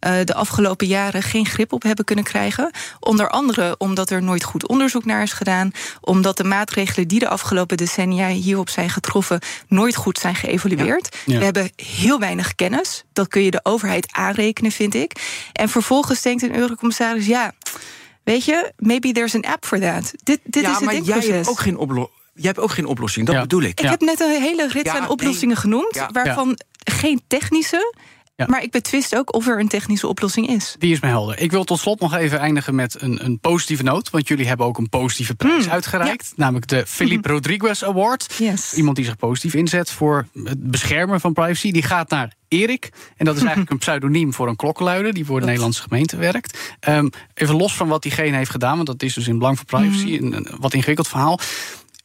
[0.08, 2.72] uh, de afgelopen jaren geen grip op hebben kunnen krijgen.
[3.00, 5.72] Onder andere omdat er nooit goed onderzoek naar is gedaan.
[6.02, 11.18] Omdat de maatregelen die de afgelopen decennia hierop zijn getroffen, nooit goed zijn geëvalueerd.
[11.26, 11.34] Ja.
[11.34, 11.38] Ja.
[11.38, 13.04] We hebben heel weinig kennis.
[13.14, 15.12] Dat kun je de overheid aanrekenen, vind ik.
[15.54, 17.54] En vervolgens denkt een eurocommissaris, ja.
[18.24, 20.14] Weet je, maybe there's an app for that.
[20.24, 22.20] Dit, dit ja, is het maar jij hebt ook geen oplossing.
[22.34, 23.42] Jij hebt ook geen oplossing, dat ja.
[23.42, 23.80] bedoel ik.
[23.80, 25.56] Ik heb net een hele rit aan oplossingen nee.
[25.56, 27.96] genoemd, waarvan geen technische,
[28.42, 28.48] ja.
[28.50, 30.76] Maar ik betwist ook of er een technische oplossing is.
[30.80, 31.40] Die is mij helder.
[31.40, 34.10] Ik wil tot slot nog even eindigen met een, een positieve noot.
[34.10, 35.72] Want jullie hebben ook een positieve prijs mm.
[35.72, 36.26] uitgereikt.
[36.28, 36.34] Ja.
[36.36, 37.36] Namelijk de Philippe mm.
[37.36, 38.34] Rodriguez Award.
[38.38, 38.74] Yes.
[38.74, 41.72] Iemand die zich positief inzet voor het beschermen van privacy.
[41.72, 42.90] Die gaat naar Erik.
[43.18, 46.76] En dat is eigenlijk een pseudoniem voor een klokkenluider die voor de Nederlandse gemeente werkt.
[46.88, 49.66] Um, even los van wat diegene heeft gedaan, want dat is dus in belang van
[49.66, 50.18] privacy.
[50.20, 50.34] Mm.
[50.34, 51.40] Een, een wat ingewikkeld verhaal.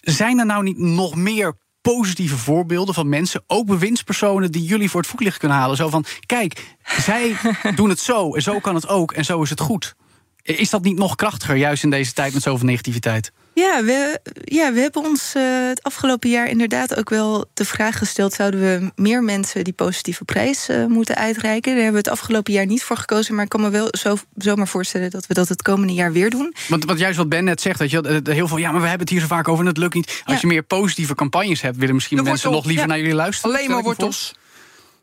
[0.00, 1.54] Zijn er nou niet nog meer
[1.94, 5.76] positieve voorbeelden van mensen, ook bewindspersonen, die jullie voor het voetlicht kunnen halen.
[5.76, 7.36] Zo van: kijk, zij
[7.76, 9.94] doen het zo en zo kan het ook en zo is het goed.
[10.42, 13.32] Is dat niet nog krachtiger, juist in deze tijd met zoveel negativiteit?
[13.58, 17.98] Ja, we, ja, we hebben ons uh, het afgelopen jaar inderdaad ook wel de vraag
[17.98, 21.72] gesteld: zouden we meer mensen die positieve prijs uh, moeten uitreiken?
[21.72, 24.16] Daar hebben we het afgelopen jaar niet voor gekozen, maar ik kan me wel zo,
[24.36, 26.54] zomaar voorstellen dat we dat het komende jaar weer doen.
[26.68, 29.06] Want, want juist wat Ben net zegt, dat je heel veel, ja, maar we hebben
[29.06, 30.22] het hier zo vaak over en het lukt niet.
[30.24, 33.56] Als je meer positieve campagnes hebt, willen misschien mensen nog liever naar jullie luisteren.
[33.56, 34.34] Alleen maar wortels.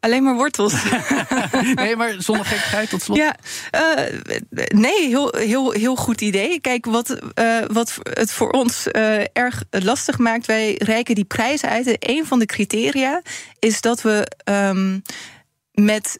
[0.04, 0.74] Alleen maar wortels.
[1.76, 3.18] nee, maar zonder gekkigheid tot slot.
[3.18, 3.36] Ja,
[3.76, 4.20] uh,
[4.68, 6.60] nee, heel, heel, heel goed idee.
[6.60, 11.70] Kijk, wat, uh, wat het voor ons uh, erg lastig maakt, wij reiken die prijzen
[11.70, 11.88] uit.
[11.88, 13.22] En een van de criteria
[13.60, 15.02] is dat we um,
[15.72, 16.20] met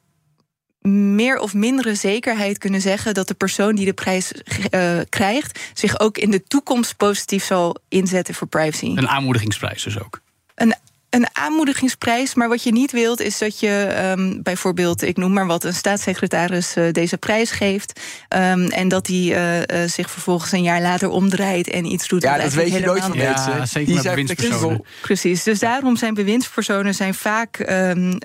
[0.88, 4.32] meer of mindere zekerheid kunnen zeggen dat de persoon die de prijs
[4.72, 8.92] uh, krijgt zich ook in de toekomst positief zal inzetten voor privacy.
[8.96, 10.20] Een aanmoedigingsprijs dus ook.
[10.56, 10.76] Een
[11.14, 12.34] een aanmoedigingsprijs.
[12.34, 15.74] Maar wat je niet wilt, is dat je um, bijvoorbeeld, ik noem maar wat, een
[15.74, 18.00] staatssecretaris uh, deze prijs geeft.
[18.30, 22.24] Um, en dat hij uh, uh, zich vervolgens een jaar later omdraait en iets doet.
[22.24, 23.68] Ja, dat weet je nooit van ja, mensen.
[23.68, 24.84] Zeker met bewindspersonen.
[25.02, 25.44] Precies.
[25.44, 28.18] Dus daarom zijn bewindspersonen zijn vaak um,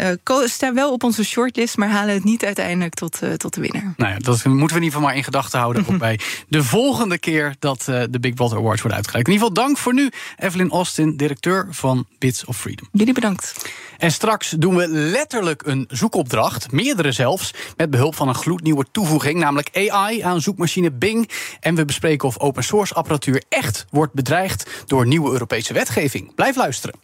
[0.45, 3.95] staan wel op onze shortlist, maar halen het niet uiteindelijk tot, tot de winnaar.
[3.97, 5.85] Nou ja, dat moeten we in ieder geval maar in gedachten houden.
[5.89, 9.29] ook bij de volgende keer dat de Big Brother Awards worden uitgereikt.
[9.29, 12.57] In ieder geval dank voor nu, Evelyn Austin, directeur van Bits of
[12.93, 13.71] Jullie bedankt.
[13.99, 19.39] En straks doen we letterlijk een zoekopdracht, meerdere zelfs, met behulp van een gloednieuwe toevoeging,
[19.39, 21.31] namelijk AI aan zoekmachine Bing.
[21.61, 26.35] En we bespreken of open source apparatuur echt wordt bedreigd door nieuwe Europese wetgeving.
[26.35, 26.95] Blijf luisteren.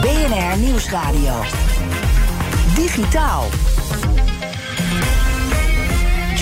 [0.00, 1.42] BNR Nieuwsradio.
[2.74, 3.48] Digitaal.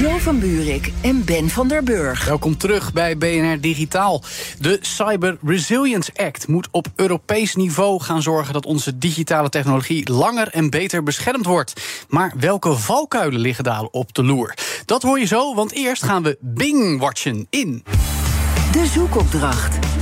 [0.00, 2.24] Jo van Buurik en Ben van der Burg.
[2.24, 4.22] Welkom terug bij BNR Digitaal.
[4.58, 10.48] De Cyber Resilience Act moet op Europees niveau gaan zorgen dat onze digitale technologie langer
[10.48, 11.72] en beter beschermd wordt.
[12.08, 14.54] Maar welke valkuilen liggen daar op de loer?
[14.84, 17.84] Dat hoor je zo, want eerst gaan we Bing watchen in.
[18.72, 19.99] De zoekopdracht.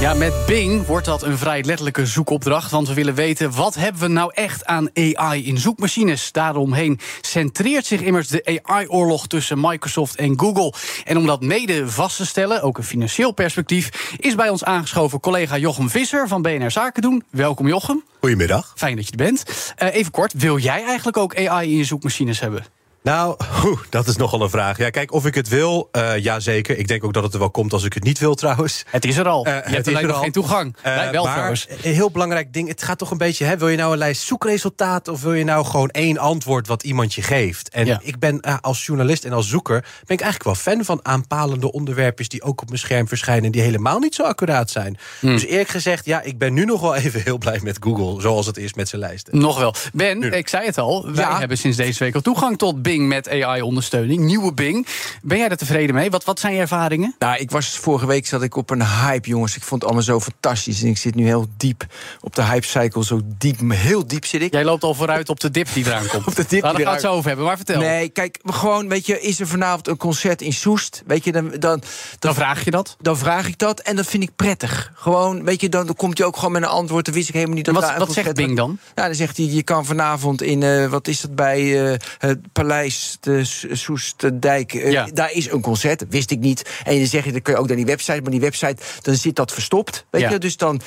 [0.00, 2.70] Ja, met Bing wordt dat een vrij letterlijke zoekopdracht.
[2.70, 6.32] Want we willen weten wat hebben we nou echt aan AI in zoekmachines.
[6.32, 10.72] Daaromheen centreert zich immers de AI-oorlog tussen Microsoft en Google.
[11.04, 15.20] En om dat mede vast te stellen, ook een financieel perspectief, is bij ons aangeschoven
[15.20, 17.24] collega Jochem Visser van BNR Zaken doen.
[17.30, 18.04] Welkom Jochem.
[18.20, 18.72] Goedemiddag.
[18.76, 19.44] Fijn dat je er bent.
[19.82, 22.77] Uh, even kort, wil jij eigenlijk ook AI in je zoekmachines hebben?
[23.08, 24.78] Nou, oeh, dat is nogal een vraag.
[24.78, 26.78] Ja, kijk, of ik het wil, uh, ja zeker.
[26.78, 28.84] Ik denk ook dat het er wel komt als ik het niet wil trouwens.
[28.90, 29.46] Het is er al.
[29.46, 30.76] Uh, je hebt alleen nog geen toegang.
[30.76, 31.66] Uh, Wij wel maar trouwens.
[31.82, 33.44] Een heel belangrijk ding, het gaat toch een beetje...
[33.44, 35.12] Hè, wil je nou een lijst zoekresultaten...
[35.12, 37.68] of wil je nou gewoon één antwoord wat iemand je geeft?
[37.68, 38.00] En ja.
[38.02, 39.80] ik ben als journalist en als zoeker...
[39.80, 42.28] ben ik eigenlijk wel fan van aanpalende onderwerpjes...
[42.28, 43.52] die ook op mijn scherm verschijnen...
[43.52, 44.98] die helemaal niet zo accuraat zijn.
[45.20, 45.32] Hmm.
[45.32, 48.20] Dus eerlijk gezegd, ja, ik ben nu nog wel even heel blij met Google...
[48.20, 49.38] zoals het is met zijn lijsten.
[49.38, 49.74] Nog wel.
[49.92, 51.38] Ben, ik zei het al, wij ja.
[51.38, 54.20] hebben sinds deze week al toegang tot Bing met AI-ondersteuning.
[54.20, 54.86] Nieuwe Bing.
[55.22, 56.10] Ben jij er tevreden mee?
[56.10, 57.14] Wat, wat zijn je ervaringen?
[57.18, 59.56] Nou, ik was vorige week zat ik op een hype, jongens.
[59.56, 60.82] Ik vond het allemaal zo fantastisch.
[60.82, 61.86] En ik zit nu heel diep
[62.20, 63.04] op de hype-cycle.
[63.04, 64.52] Zo diep, heel diep zit ik.
[64.52, 66.26] Jij loopt al vooruit op de dip die eraan komt.
[66.26, 67.80] op de dip Daar gaan we het zo over hebben, maar vertel.
[67.80, 71.02] Nee, kijk, gewoon, weet je, is er vanavond een concert in Soest?
[71.06, 71.82] Weet je, dan, dan, dan,
[72.18, 72.96] dan vraag je dat?
[73.00, 74.92] Dan vraag ik dat en dat vind ik prettig.
[74.94, 77.04] Gewoon, weet je, dan, dan komt hij ook gewoon met een antwoord.
[77.04, 78.78] Dan wist ik helemaal niet dat wat, daar Wat zegt Bing dan?
[78.94, 82.52] Ja, dan zegt hij, je kan vanavond in, uh, wat is dat bij uh, het
[82.52, 82.87] paleis,
[83.20, 85.08] de Soestdijk, uh, ja.
[85.12, 86.04] daar is een concert.
[86.08, 86.80] Wist ik niet.
[86.84, 89.14] En dan zeg je, dan kun je ook naar die website, maar die website, dan
[89.14, 90.04] zit dat verstopt.
[90.10, 90.30] Weet ja.
[90.30, 90.80] je, dus dan.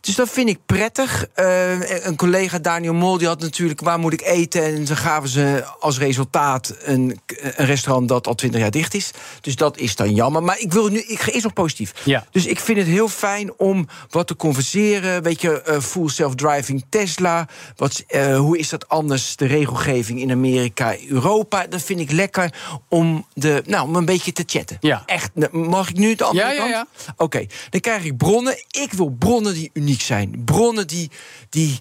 [0.00, 1.26] Dus dat vind ik prettig.
[1.36, 3.80] Uh, een collega, Daniel Mol, die had natuurlijk...
[3.80, 4.64] waar moet ik eten?
[4.64, 7.20] En dan gaven ze als resultaat een,
[7.56, 9.10] een restaurant dat al twintig jaar dicht is.
[9.40, 10.42] Dus dat is dan jammer.
[10.42, 11.92] Maar ik wil nu, ik ga eerst nog positief.
[12.04, 12.26] Ja.
[12.30, 15.22] Dus ik vind het heel fijn om wat te converseren.
[15.22, 17.48] Weet je, uh, full self-driving Tesla.
[17.76, 21.66] Wat, uh, hoe is dat anders, de regelgeving in Amerika, Europa?
[21.66, 22.54] Dat vind ik lekker
[22.88, 24.76] om, de, nou, om een beetje te chatten.
[24.80, 25.02] Ja.
[25.06, 26.70] Echt, mag ik nu de andere ja, kant?
[26.70, 26.86] Ja, ja.
[27.12, 27.48] Oké, okay.
[27.70, 28.56] dan krijg ik bronnen.
[28.70, 30.42] Ik wil bronnen die uniek zijn.
[30.44, 31.10] Bronnen die,
[31.50, 31.78] die,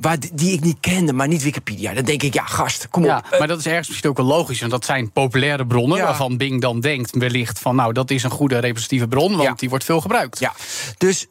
[0.00, 1.94] waar, die ik niet kende, maar niet Wikipedia.
[1.94, 3.38] Dan denk ik, ja, gast, kom ja, op.
[3.38, 4.60] Maar dat is ergens misschien ook wel logisch.
[4.60, 6.04] Want dat zijn populaire bronnen ja.
[6.04, 7.76] waarvan Bing dan denkt wellicht van...
[7.76, 9.54] nou, dat is een goede representatieve bron, want ja.
[9.54, 10.38] die wordt veel gebruikt.
[10.38, 10.54] Ja,
[10.98, 11.26] dus,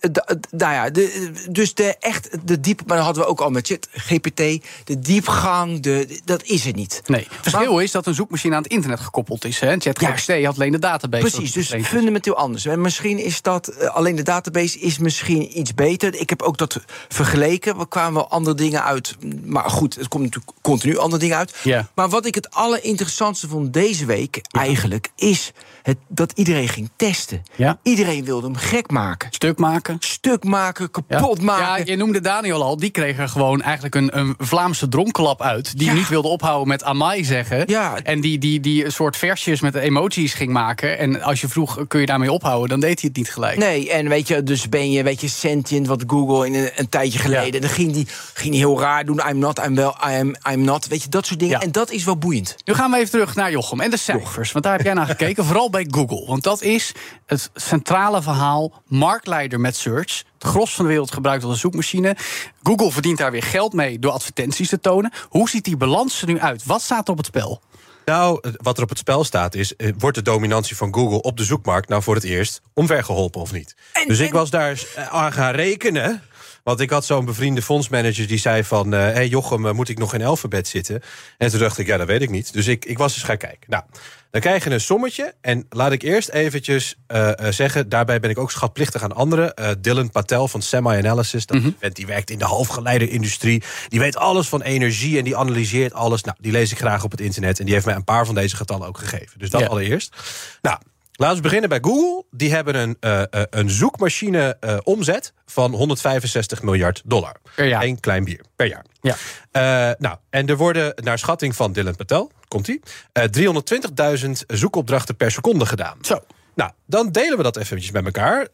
[0.49, 2.81] nou ja, de, dus de echt, de diep...
[2.85, 4.37] maar dat hadden we ook al met chat, GPT.
[4.83, 7.01] De diepgang, de, dat is er niet.
[7.05, 9.57] Nee, het verschil maar, is dat een zoekmachine aan het internet gekoppeld is.
[9.57, 11.29] ChatGPT had alleen de database.
[11.29, 12.65] Precies, dus fundamenteel anders.
[12.65, 16.15] En misschien is dat, alleen de database is misschien iets beter.
[16.15, 17.77] Ik heb ook dat vergeleken.
[17.77, 19.15] We kwamen wel andere dingen uit.
[19.45, 21.55] Maar goed, het komt natuurlijk continu andere dingen uit.
[21.63, 21.89] Ja.
[21.95, 25.09] Maar wat ik het allerinteressantste vond deze week eigenlijk...
[25.15, 25.51] is
[25.83, 27.43] het, dat iedereen ging testen.
[27.55, 27.79] Ja.
[27.83, 29.27] Iedereen wilde hem gek maken.
[29.31, 29.97] Stuk maken.
[29.99, 31.85] Stuk maken, kapot Ja, maken.
[31.85, 32.77] je noemde Daniel al.
[32.77, 35.77] Die kreeg er gewoon eigenlijk een, een Vlaamse dronkenlap uit.
[35.77, 35.93] Die Ja.
[35.93, 37.63] niet wilde ophouden met Amai zeggen.
[37.67, 37.99] Ja.
[38.03, 40.97] En die, die, die een soort versjes met emoties ging maken.
[40.97, 42.69] En als je vroeg, kun je daarmee ophouden?
[42.69, 43.57] Dan deed hij het niet gelijk.
[43.57, 46.89] Nee, en weet je, dus ben je, weet je, sentient, wat Google in een, een
[46.89, 47.53] tijdje geleden.
[47.53, 49.21] En dan ging die, ging die heel raar doen.
[49.29, 50.87] I'm not, I'm wel, I'm, I'm not.
[50.87, 51.59] Weet je, dat soort dingen.
[51.59, 51.65] Ja.
[51.65, 52.55] En dat is wel boeiend.
[52.65, 54.51] Nu gaan we even terug naar Jochem en de cijfers.
[54.51, 56.25] Want daar heb jij naar gekeken, vooral bij Google.
[56.25, 56.91] Want dat is
[57.25, 58.81] het centrale verhaal.
[58.87, 60.23] Marktleider met search.
[60.33, 62.15] Het gros van de wereld gebruikt als een zoekmachine.
[62.63, 65.11] Google verdient daar weer geld mee door advertenties te tonen.
[65.29, 66.65] Hoe ziet die balans er nu uit?
[66.65, 67.61] Wat staat er op het spel?
[68.05, 69.75] Nou, wat er op het spel staat is...
[69.75, 71.89] eh, wordt de dominantie van Google op de zoekmarkt...
[71.89, 73.75] nou voor het eerst omvergeholpen of niet?
[74.07, 76.21] dus ik was daar eh, aan gaan rekenen...
[76.69, 78.91] Want ik had zo'n bevriende fondsmanager die zei van...
[78.91, 81.01] hé hey Jochem, eh, moet ik nog in alfabet zitten?
[81.37, 82.53] En toen dacht ik, ja, dat weet ik niet.
[82.53, 83.65] Dus ik, ik was eens gaan kijken.
[83.67, 83.83] Nou,
[84.31, 85.33] dan krijg je een sommetje.
[85.41, 87.89] En laat ik eerst eventjes eh, eh, zeggen...
[87.89, 89.53] daarbij ben ik ook schatplichtig aan anderen.
[89.53, 91.45] Eh, Dylan Patel van Semi-Analysis.
[91.45, 93.63] Dat vent die werkt in de halfgeleiderindustrie.
[93.87, 96.23] Die weet alles van energie en die analyseert alles.
[96.23, 97.59] Nou, die lees ik graag op het internet.
[97.59, 99.39] En die heeft mij een paar van deze getallen ook gegeven.
[99.39, 99.67] Dus dat Ja.
[99.67, 100.15] allereerst.
[100.61, 100.77] Nou,
[101.19, 102.23] Laten we beginnen bij Google.
[102.31, 107.35] Die hebben een, eh, eh, een zoekmachine eh, omzet van 165 miljard dollar.
[107.55, 107.83] Per jaar.
[107.83, 108.85] Eén klein bier per jaar.
[109.01, 109.95] Ja.
[109.97, 115.31] Nou, en er worden naar schatting van Dylan Patel, komt ie, eh 320.000 zoekopdrachten per
[115.31, 115.97] seconde gedaan.
[116.01, 116.19] Zo.
[116.55, 118.47] Nou, dan delen we dat eventjes met elkaar.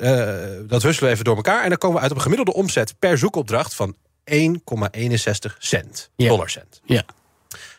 [0.67, 1.63] Dat husselen we even door elkaar.
[1.63, 6.09] En dan komen we uit op een gemiddelde omzet per zoekopdracht van 1,61 cent.
[6.15, 6.81] Dollarcent.
[6.85, 7.03] Ja.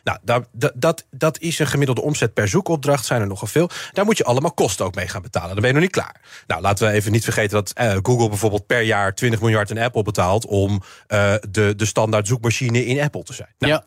[0.03, 3.05] Nou, dat, dat, dat, is een gemiddelde omzet per zoekopdracht.
[3.05, 3.69] Zijn er nogal veel.
[3.91, 5.49] Daar moet je allemaal kosten ook mee gaan betalen.
[5.49, 6.21] Dan ben je nog niet klaar.
[6.47, 9.77] Nou, laten we even niet vergeten dat eh, Google bijvoorbeeld per jaar 20 miljard aan
[9.77, 10.45] Apple betaalt.
[10.45, 13.49] om eh, de, de standaard zoekmachine in Apple te zijn.
[13.59, 13.83] Nou, ja.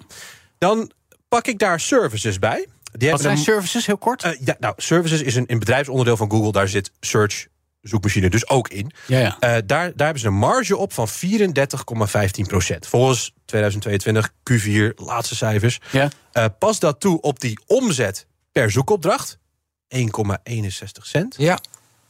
[0.58, 0.90] Dan
[1.28, 2.66] pak ik daar services bij.
[2.92, 4.22] Die Wat zijn een- services, heel kort?
[4.22, 6.52] eh, ja, nou, services is een, een bedrijfsonderdeel van Google.
[6.52, 7.46] Daar zit search
[7.82, 8.90] zoekmachine dus ook in.
[9.06, 9.36] ja, ja.
[9.40, 11.14] Eh, daar, daar hebben ze een marge op van 34,15
[12.46, 12.86] procent.
[12.86, 15.78] Volgens 2022 Q4, laatste cijfers.
[15.92, 16.10] ja.
[16.32, 19.38] Eh, pas dat toe op die omzet per zoekopdracht.
[19.88, 21.34] 1,61 cent.
[21.38, 21.58] Ja,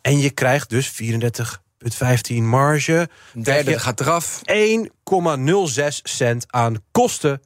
[0.03, 3.09] En je krijgt dus 34,15 marge.
[3.33, 4.41] derde gaat eraf.
[4.45, 7.43] 1,06 cent aan kosten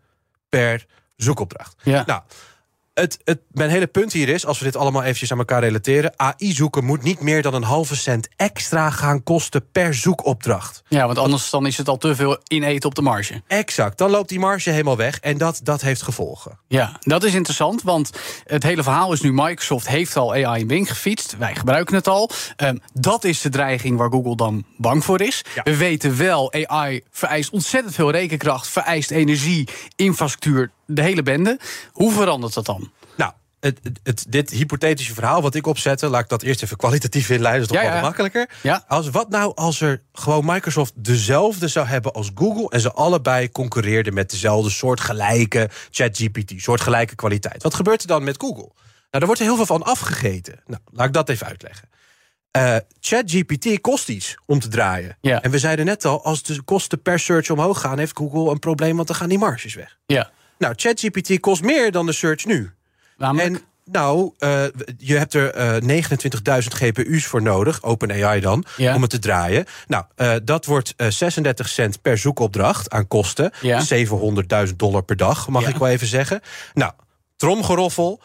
[0.49, 1.75] per zoekopdracht.
[1.83, 2.03] Ja.
[2.07, 2.23] Nou,
[2.95, 6.13] het, het, mijn hele punt hier is, als we dit allemaal eventjes aan elkaar relateren...
[6.17, 10.83] AI zoeken moet niet meer dan een halve cent extra gaan kosten per zoekopdracht.
[10.89, 13.43] ja, want anders dan is het al te veel ineten op de marge.
[13.47, 16.59] Exact, dan loopt die marge helemaal weg en dat, dat heeft gevolgen.
[16.69, 18.11] Ja, dat is interessant, want
[18.45, 19.33] het hele verhaal is nu...
[19.33, 22.31] Microsoft heeft al AI in Bing gefietst, wij gebruiken het al.
[22.57, 25.45] Ehm, dat is de dreiging waar Google dan bang voor is.
[25.55, 25.63] Ja.
[25.63, 28.69] We weten wel, AI vereist ontzettend veel rekenkracht...
[28.69, 31.59] vereist energie, infrastructuur, de hele bende.
[31.93, 32.91] Hoe verandert dat dan?
[33.17, 36.09] Nou, het, het, dit hypothetische verhaal wat ik opzette...
[36.09, 38.51] laat ik dat eerst even kwalitatief inleiden, dat is toch Ja, wel makkelijker.
[38.63, 38.85] Ja.
[38.89, 42.69] Als, wat nou als er gewoon Microsoft dezelfde zou hebben als Google...
[42.69, 46.53] en ze allebei concurreerden met dezelfde soortgelijke ChatGPT...
[46.57, 47.63] soortgelijke kwaliteit.
[47.63, 48.71] Wat gebeurt er dan met Google?
[48.73, 50.61] Nou, daar wordt er heel veel van afgegeten.
[50.67, 51.89] Nou, laat ik dat even uitleggen.
[52.51, 55.17] Eh, ChatGPT kost iets om te draaien.
[55.21, 57.99] En we zeiden net al, als de kosten per search omhoog gaan...
[57.99, 59.99] heeft Google een probleem, want dan gaan die marges weg.
[60.07, 62.71] Ja, Nou, ChatGPT kost meer dan de search nu.
[63.17, 63.49] namelijk...
[63.55, 64.63] En nou, eh,
[64.99, 68.95] je hebt er eh 29.000 GPU's voor nodig, OpenAI dan, Ja.
[68.95, 69.65] om het te draaien.
[69.87, 73.51] Nou, eh, dat wordt eh 36 cent per zoekopdracht aan kosten.
[73.61, 73.81] Ja.
[73.81, 75.69] 700.000 dollar per dag, mag Ja.
[75.69, 76.41] ik wel even zeggen.
[76.75, 76.93] Nou,
[77.37, 78.21] tromgeroffel.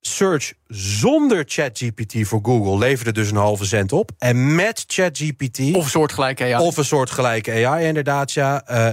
[0.00, 4.10] Search zonder ChatGPT voor Google leverde dus een halve cent op.
[4.18, 6.54] En met ChatGPT of soortgelijke AI.
[6.66, 8.88] of een soort gelijke AI inderdaad, ja, eh,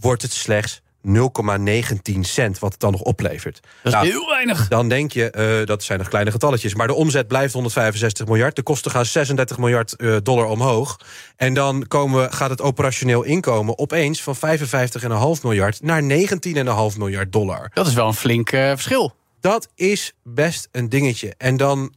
[0.00, 3.60] wordt het slechts 0,19 cent wat het dan nog oplevert.
[3.62, 4.68] dat is Nou, heel weinig.
[4.68, 6.74] dan denk je, eh, dat zijn nog kleine getalletjes.
[6.74, 8.56] Maar de omzet blijft 165 miljard.
[8.56, 10.96] De kosten gaan 36 miljard eh, dollar omhoog.
[11.36, 17.32] En dan komen, we- gaat het operationeel inkomen opeens van 55,5 miljard naar 19,5 miljard
[17.32, 17.70] dollar.
[17.74, 19.14] Dat is wel een flink eh, verschil.
[19.40, 21.34] Dat is best een dingetje.
[21.38, 21.92] En dan,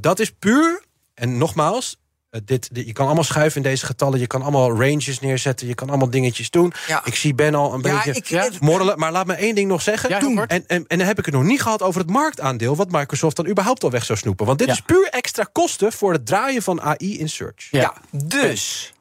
[0.00, 0.82] dat is puur,
[1.14, 1.96] en nogmaals...
[2.34, 4.18] eh, Dit, dit- je kan allemaal schuiven in deze getallen.
[4.18, 5.66] Je kan allemaal ranges neerzetten.
[5.66, 6.72] Je kan allemaal dingetjes doen.
[6.86, 7.04] Ja.
[7.04, 8.48] Ik zie Ben al een Ja, beetje ik- Ja.
[8.60, 8.98] morrelen.
[8.98, 10.10] Maar laat me één ding nog zeggen.
[10.10, 12.76] En, en, en dan heb ik het nog niet gehad over het marktaandeel...
[12.76, 14.46] wat Microsoft dan überhaupt al weg zou snoepen.
[14.46, 14.72] Want dit Ja.
[14.74, 17.68] is puur extra kosten voor het draaien van AI in search.
[17.70, 17.80] Ja.
[17.80, 17.94] Ja,
[18.24, 18.92] dus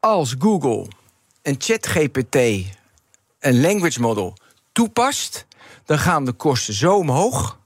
[0.00, 0.86] als Google
[1.42, 2.34] een ChatGPT,
[3.40, 4.36] een language model,
[4.72, 5.46] toepast,
[5.84, 7.58] dan gaan de kosten zo omhoog.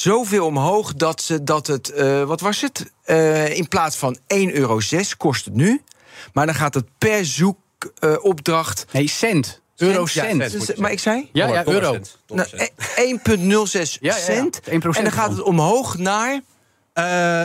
[0.00, 2.92] Zoveel omhoog dat, ze, dat het, eh, wat was het?
[3.02, 4.78] Eh, in plaats van 1,06 euro
[5.16, 5.82] kost het nu.
[6.32, 8.84] Maar dan gaat het per verzoekopdracht.
[8.92, 9.60] nee, cent.
[9.76, 10.50] Eurocent.
[10.50, 10.66] cent.
[10.66, 11.28] Je maar ik zei?
[11.32, 11.90] Ja, Dollar- ja, euro.
[11.92, 12.70] Nou, dollarcent.
[12.96, 14.22] 1,06 Ja, ja, ja.
[14.24, 14.60] cent.
[14.68, 16.40] 1% en dan gaat het omhoog naar.
[16.92, 17.42] Eh,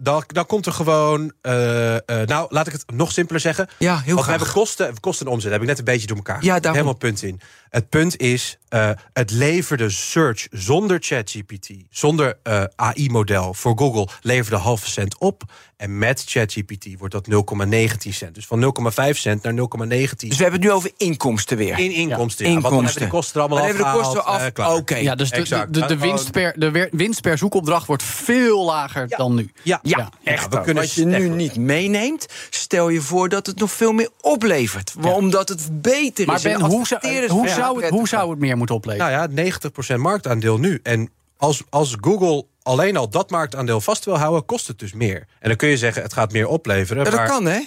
[0.00, 1.32] dan, dan komt er gewoon.
[1.40, 3.68] eh, eh, nou, laat ik het nog simpeler zeggen.
[3.78, 4.26] Ja, heel Want we graag.
[4.36, 5.52] hebben kosten, kosten en omzet.
[5.52, 6.38] Heb ik net een beetje door elkaar.
[6.44, 6.72] Ja, daarom.
[6.72, 7.40] Helemaal punt in.
[7.74, 14.56] Het punt is, eh, het leverde search zonder ChatGPT, zonder eh, AI-model voor Google, leverde
[14.56, 15.42] halve cent op.
[15.76, 18.34] En met ChatGPT wordt dat 0,19 cent.
[18.34, 21.78] Dus van 0,5 cent naar 0,19 Dus we hebben het nu over inkomsten weer.
[21.78, 22.46] in inkomsten.
[22.46, 23.00] Ja, want dan Inkomsten.
[23.00, 24.70] hebben de kosten er allemaal Dan hebben de afgehaald, kosten af.
[24.70, 24.76] eh.
[24.76, 24.96] Oké.
[24.96, 25.74] Ja, dus de, de, Exact.
[25.74, 29.52] de, de Gewoon- winst, per, de winst per zoekopdracht wordt veel lager dan nu.
[29.62, 30.48] Ja, Ja, ja, echt.
[30.54, 34.08] we kunnen Wat je nu niet meeneemt, stel je voor dat het nog veel meer
[34.20, 34.92] oplevert.
[35.02, 36.42] Omdat het beter Maar is.
[36.42, 39.12] Ben, En hoe zou, hoe, zou het, hoe zou het meer moeten opleveren?
[39.12, 39.52] Nou ja,
[39.94, 40.80] 90% marktaandeel nu.
[40.82, 45.26] En als, als Google alleen al dat marktaandeel vast wil houden, kost het dus meer.
[45.38, 47.04] En dan kun je zeggen, het gaat meer opleveren.
[47.04, 47.60] Ja, dat maar kan, hè?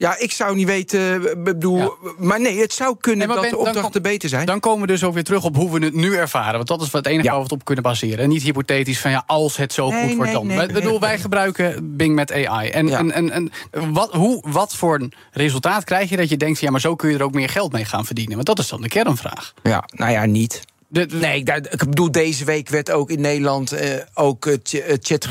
[0.00, 1.90] Ja, ik zou niet weten, ik bedoel, Ja.
[2.18, 4.46] maar nee, het zou kunnen Nee, dat Ben, de opdrachten kom- beter zijn.
[4.46, 6.54] Dan komen we dus ook weer terug op hoe we het nu ervaren.
[6.54, 7.28] Want dat is het enige Ja.
[7.30, 8.18] waar we het op kunnen baseren.
[8.18, 10.46] En niet hypothetisch van ja, als het zo Nee, goed wordt dan.
[10.46, 12.68] nee, bedoel, wij gebruiken Bing met AI.
[12.68, 12.98] En, Ja.
[12.98, 13.50] en, en, en
[13.92, 16.60] wat, hoe, wat voor een resultaat krijg je dat je denkt...
[16.60, 18.34] ja, maar zo kun je er ook meer geld mee gaan verdienen?
[18.34, 19.52] Want dat is dan de kernvraag.
[19.62, 20.60] Ja, nou ja, niet.
[20.90, 24.56] De, de- Nee, ik bedoel, deze week werd ook in Nederland eh, ook eh,
[25.00, 25.26] chat,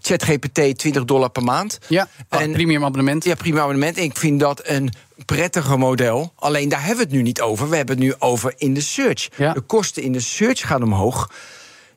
[0.00, 1.78] ChatGPT 20 dollar per maand.
[1.88, 3.24] ja, En- en, premium abonnement.
[3.24, 3.96] Ja, prima abonnement.
[3.96, 4.92] Ik vind dat een
[5.26, 6.32] prettiger model.
[6.36, 7.68] Alleen daar hebben we het nu niet over.
[7.70, 9.28] We hebben het nu over in de search.
[9.36, 9.52] Ja.
[9.52, 11.30] De kosten in de search gaan omhoog.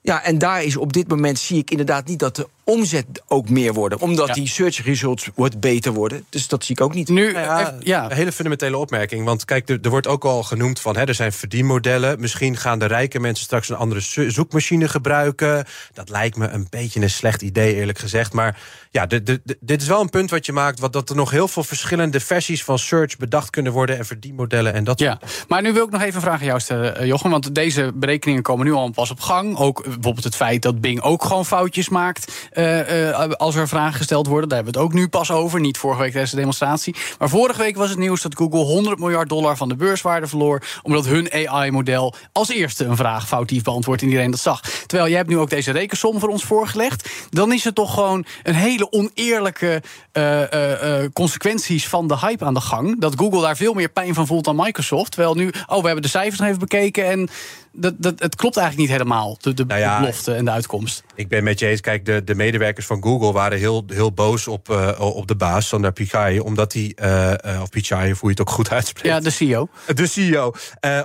[0.02, 3.50] Ja, en daar is op dit moment zie ik inderdaad niet dat de omzet ook
[3.50, 3.96] meer wordt.
[3.96, 4.34] Omdat Ja.
[4.34, 6.26] die search results wordt beter worden.
[6.30, 7.08] Dus dat zie ik ook niet.
[7.10, 9.26] Nu, Nou ja, even- ja, Een hele fundamentele opmerking.
[9.26, 10.98] Want kijk, er, er wordt ook al genoemd van...
[10.98, 12.20] Hè, er zijn verdienmodellen.
[12.20, 15.66] Misschien gaan de rijke mensen straks een andere zo- zoekmachine gebruiken.
[15.94, 18.34] Dat lijkt me een beetje een slecht idee, eerlijk gezegd.
[18.34, 18.60] Maar
[18.92, 20.80] ja, de, de, de- dit is wel een punt wat je maakt...
[20.80, 23.98] Wat, dat er nog heel veel verschillende versies van search bedacht kunnen worden...
[23.98, 26.60] en verdienmodellen en dat Ja, maar nu wil ik nog even een vraag aan jou
[26.60, 27.32] stellen, eh, Jochem.
[27.32, 29.58] Want deze berekeningen komen nu al pas op gang.
[29.58, 32.32] Ook eh, bijvoorbeeld het feit dat Bing ook gewoon foutjes maakt.
[32.58, 34.50] Eh, eh, als er vragen gesteld worden.
[34.50, 35.60] Daar hebben we het ook nu pas over.
[35.60, 36.96] Niet vorige week tijdens de demonstratie.
[37.20, 40.64] Maar vorige week was het nieuws dat Google 100 miljard dollar van de beurswaarde verloor.
[40.82, 44.62] Omdat hun AI-model als eerste een vraag foutief beantwoordt en iedereen dat zag.
[44.62, 47.10] Terwijl jij hebt nu ook deze rekensom voor ons voorgelegd.
[47.30, 52.62] Dan is het toch gewoon een hele oneerlijke eh, consequenties van de hype aan de
[52.62, 53.02] gang.
[53.02, 55.12] Dat Google daar veel meer pijn van voelt dan Microsoft.
[55.12, 57.06] Terwijl nu, oh, we hebben de cijfers nog even bekeken.
[57.06, 57.30] En
[57.78, 59.38] dat, dat, het klopt eigenlijk niet helemaal.
[59.42, 61.04] De, de Nou ja, belofte en de uitkomst.
[61.16, 61.82] Ik ben met je eens.
[61.82, 65.68] Kijk, de, de medewerkers van Google waren heel, heel boos op, eh, op de baas,
[65.68, 66.40] Sundar Pichai.
[66.40, 69.08] Omdat hij, eh, eh, of Pichai, of hoe je het ook goed uitspreekt.
[69.08, 69.70] Ja, de CEO.
[69.96, 70.54] De CEO.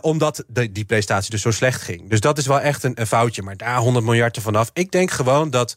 [0.00, 2.10] omdat de, die presentatie dus zo slecht ging.
[2.10, 3.42] Dus dat is wel echt een, een foutje.
[3.42, 4.70] Maar daar 100 miljard ervan af.
[4.72, 5.76] Ik denk gewoon dat.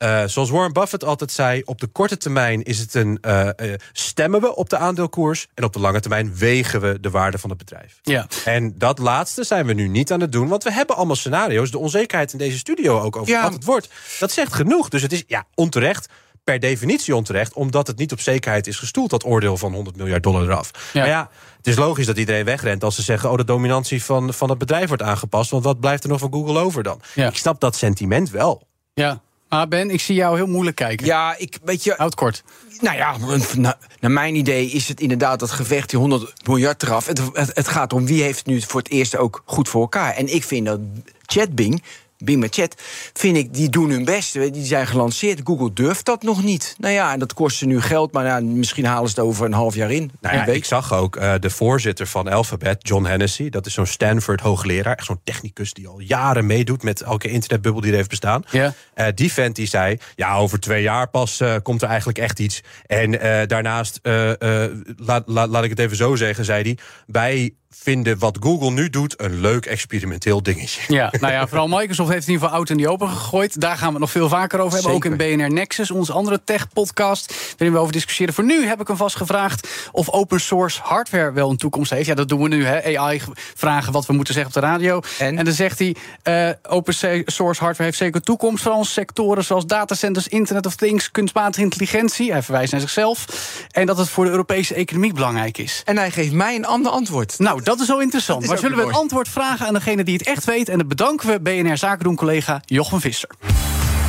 [0.00, 3.78] Eh, zoals Warren Buffett altijd zei, op de korte termijn is het een eh, eh,
[3.92, 7.50] stemmen we op de aandeelkoers en op de lange termijn wegen we de waarde van
[7.50, 7.98] het bedrijf.
[8.02, 8.26] Ja.
[8.44, 11.70] En dat laatste zijn we nu niet aan het doen, want we hebben allemaal scenario's.
[11.70, 13.42] De onzekerheid in deze studio ook over Ja.
[13.42, 13.88] wat het wordt.
[14.18, 14.88] Dat zegt genoeg.
[14.88, 16.08] Dus het is ja onterecht.
[16.44, 20.22] Per definitie onterecht, omdat het niet op zekerheid is gestoeld, dat oordeel van 100 miljard
[20.22, 20.70] dollar eraf.
[20.92, 21.00] Ja.
[21.00, 24.34] Maar ja, het is logisch dat iedereen wegrent als ze zeggen: Oh, de dominantie van,
[24.34, 25.50] van het bedrijf wordt aangepast.
[25.50, 27.00] Want wat blijft er nog van Google over dan?
[27.14, 27.28] Ja.
[27.28, 28.66] Ik snap dat sentiment wel.
[28.94, 29.20] Ja.
[29.50, 31.06] Maar Ben, ik zie jou heel moeilijk kijken.
[31.06, 31.94] Ja, ik weet je.
[31.96, 32.42] Houd kort.
[32.80, 33.16] Nou ja,
[33.56, 37.06] na- naar mijn idee is het inderdaad dat gevecht die 100 miljard eraf.
[37.06, 40.14] Het, het, het gaat om wie heeft nu voor het eerst ook goed voor elkaar.
[40.14, 40.80] En ik vind dat
[41.26, 41.82] ChatBing, Bing
[42.24, 42.74] met Chat,
[43.12, 44.32] vind ik, die doen hun best.
[44.32, 45.40] Die zijn gelanceerd.
[45.44, 46.74] Google durft dat nog niet.
[46.78, 49.46] Nou ja, en dat kost ze nu geld, maar ja, misschien halen ze het over
[49.46, 50.10] een half jaar in.
[50.20, 53.48] Nou ja, ik zag ook eh, de voorzitter van Alphabet, John Hennessy.
[53.48, 54.96] Dat is zo'n Stanford hoogleraar.
[54.96, 58.42] Echt zo'n technicus die al jaren meedoet met elke internetbubbel die er heeft bestaan.
[58.50, 58.74] Ja.
[58.94, 62.38] Eh, die vent die zei, ja, over twee jaar pas eh, komt er eigenlijk echt
[62.38, 62.62] iets.
[62.86, 63.10] En
[63.48, 66.78] daarnaast, laat, laat, laat ik het even zo zeggen, zei hij...
[67.06, 70.80] wij vinden wat Google nu doet een leuk experimenteel dingetje.
[70.88, 73.60] Ja, nou ja, vooral Microsoft heeft in ieder geval oud en die open gegooid.
[73.60, 74.92] Daar gaan we het nog veel vaker over hebben.
[74.92, 77.34] Ook in BNR Nexus, onze andere tech-podcast.
[77.50, 78.34] Waarin we over discussiëren.
[78.34, 82.06] Voor nu heb ik hem vast gevraagd of open source hardware wel een toekomst heeft.
[82.06, 82.64] Ja, dat doen we nu.
[82.64, 82.98] Hè.
[82.98, 83.20] AI
[83.54, 85.00] vragen wat we moeten zeggen op de radio.
[85.18, 85.44] En?
[85.44, 88.62] dan zegt hij: eh, open source hardware heeft zeker toekomst.
[88.62, 92.32] Vooral in sectoren zoals datacenters, Internet of Things, kunstmatige intelligentie.
[92.32, 93.26] Hij verwijst naar zichzelf.
[93.70, 95.82] En dat het voor de Europese economie belangrijk is.
[95.84, 97.38] En hij geeft mij een ander antwoord.
[97.38, 98.42] Nou, dat is wel interessant.
[98.42, 100.68] Is maar zullen we het antwoord vragen aan degene die het echt weet?
[100.68, 103.30] En dat bedanken we BNR Zaken doen collega Jochem Visser.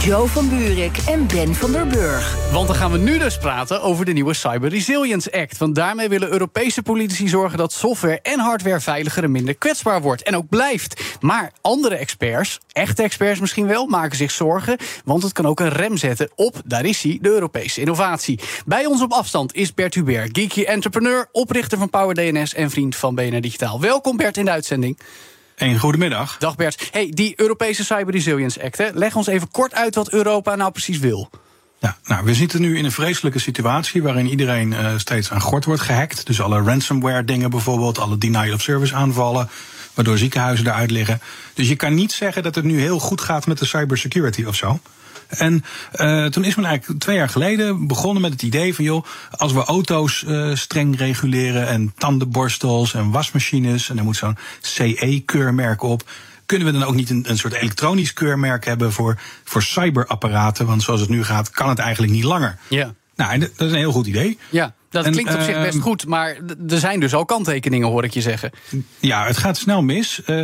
[0.04, 2.52] Joe van Buurik en Ben van der Burg.
[2.52, 5.58] Want dan gaan we nu dus praten over de nieuwe Cyber Resilience Act.
[5.58, 10.24] Want daarmee willen Europese politici zorgen dat software en hardware veiliger en minder kwetsbaar wordt.
[10.24, 11.18] En ook blijft.
[11.20, 14.78] Maar andere experts, echte experts misschien wel, maken zich zorgen.
[15.06, 18.40] Want het kan ook een rem zetten op, daar is hij, de Europese innovatie.
[18.66, 22.96] Bij ons op afstand is Bert Hubert, geeky entrepreneur, oprichter van Power DNS en vriend
[22.96, 23.82] van BNR Digitaal.
[23.82, 24.98] Welkom Bert in de uitzending.
[25.62, 26.38] Een goedemiddag.
[26.38, 26.88] Dag Bert.
[26.92, 30.72] Hey, die Europese Cyber Resilience Act, hè, leg ons even kort uit wat Europa nou
[30.72, 31.30] precies wil.
[31.80, 35.66] Ja, nou, we zitten nu in een vreselijke situatie waarin iedereen uh, steeds aan gort
[35.66, 36.26] wordt gehackt.
[36.26, 39.50] Dus alle ransomware dingen bijvoorbeeld, alle denial of service aanvallen,
[39.94, 41.22] waardoor ziekenhuizen eruit liggen.
[41.54, 44.56] Dus je kan niet zeggen dat het nu heel goed gaat met de cybersecurity of
[44.56, 44.80] zo.
[45.38, 45.64] En
[45.96, 49.54] uh, toen is men eigenlijk twee jaar geleden begonnen met het idee van joh, als
[49.54, 56.04] we auto's uh, streng reguleren en tandenborstels en wasmachines en er moet zo'n CE-keurmerk op
[56.46, 60.66] kunnen we dan ook niet een, een soort elektronisch keurmerk hebben voor, voor cyberapparaten?
[60.66, 62.58] Want zoals het nu gaat, kan het eigenlijk niet langer.
[62.68, 62.94] Ja.
[63.16, 64.38] Nou, dat is een heel goed idee.
[64.50, 64.74] Ja.
[64.92, 66.38] Dat klinkt op zich best ehm, goed, maar
[66.70, 68.52] er zijn dus al kanttekeningen, hoor ik je zeggen.
[69.00, 70.22] Ja, het gaat snel mis.
[70.28, 70.44] Uh,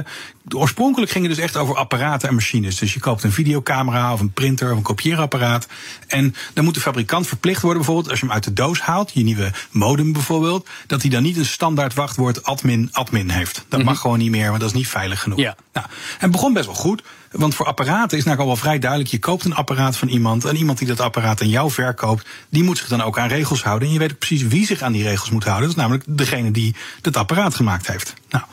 [0.55, 2.75] oorspronkelijk ging het dus echt over apparaten en machines.
[2.75, 5.67] Dus je koopt een videocamera of een printer of een kopieerapparaat.
[6.07, 9.11] En dan moet de fabrikant verplicht worden, bijvoorbeeld als je hem uit de doos haalt,
[9.13, 13.55] je nieuwe modem bijvoorbeeld, dat hij dan niet een standaard wachtwoord admin admin heeft.
[13.55, 13.85] Dat mm -hmm.
[13.85, 15.39] mag gewoon niet meer, want dat is niet veilig genoeg.
[15.39, 15.55] Ja.
[15.73, 15.87] Nou,
[16.17, 17.03] het begon best wel goed.
[17.31, 19.11] Want voor apparaten is nou al wel vrij duidelijk.
[19.11, 20.45] Je koopt een apparaat van iemand.
[20.45, 22.27] En iemand die dat apparaat aan jou verkoopt.
[22.49, 23.87] Die moet zich dan ook aan regels houden.
[23.87, 25.67] En je weet precies wie zich aan die regels moet houden.
[25.67, 28.13] Dat is namelijk degene die dat apparaat gemaakt heeft.
[28.29, 28.43] Nou,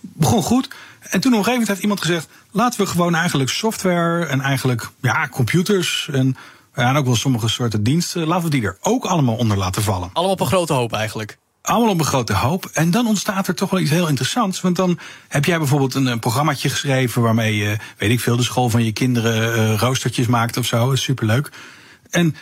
[0.00, 0.68] begon goed.
[1.00, 2.28] En toen op een gegeven moment heeft iemand gezegd.
[2.50, 6.08] Laten we gewoon eigenlijk software en eigenlijk ja, computers.
[6.12, 6.36] En,
[6.74, 8.26] ja, en ook wel sommige soorten diensten.
[8.26, 10.10] Laten we die er ook allemaal onder laten vallen.
[10.12, 12.70] Allemaal op een grote hoop eigenlijk allemaal op een grote hoop.
[12.72, 14.60] En dan ontstaat er toch wel iets heel interessants.
[14.60, 14.98] Want dan
[15.28, 18.84] heb jij bijvoorbeeld een, een programmaatje geschreven waarmee je, weet ik veel, de school van
[18.84, 20.84] je kinderen uh, roostertjes maakt of zo.
[20.84, 21.50] Dat is superleuk.
[22.10, 22.36] En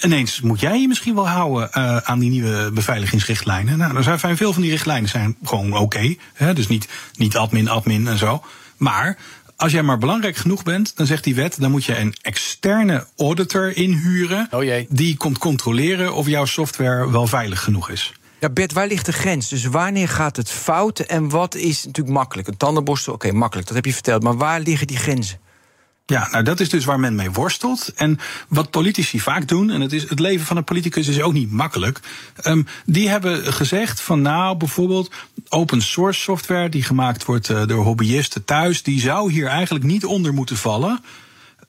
[0.00, 3.78] ineens moet jij je misschien wel houden uh, aan die nieuwe beveiligingsrichtlijnen.
[3.78, 6.16] Nou, er zijn veel van die richtlijnen zijn gewoon oké.
[6.36, 8.44] Okay, dus niet, niet admin, admin en zo.
[8.76, 9.18] Maar
[9.56, 13.06] als jij maar belangrijk genoeg bent, dan zegt die wet, dan moet je een externe
[13.16, 14.48] auditor inhuren.
[14.50, 14.86] Oh jee.
[14.90, 18.12] Die komt controleren of jouw software wel veilig genoeg is.
[18.40, 19.48] Ja, Bert, waar ligt de grens?
[19.48, 22.48] Dus wanneer gaat het fout en wat is natuurlijk makkelijk?
[22.48, 24.22] Een tandenborstel, oké, makkelijk, dat heb je verteld.
[24.22, 25.38] Maar waar liggen die grenzen?
[26.06, 27.92] Ja, nou dat is dus waar men mee worstelt.
[27.94, 28.18] En
[28.48, 31.50] wat politici vaak doen, en het, is, het leven van een politicus is ook niet
[31.50, 32.00] makkelijk.
[32.44, 35.10] Um, die hebben gezegd van nou, bijvoorbeeld
[35.48, 40.04] open source software die gemaakt wordt uh, door hobbyisten thuis, die zou hier eigenlijk niet
[40.04, 41.00] onder moeten vallen.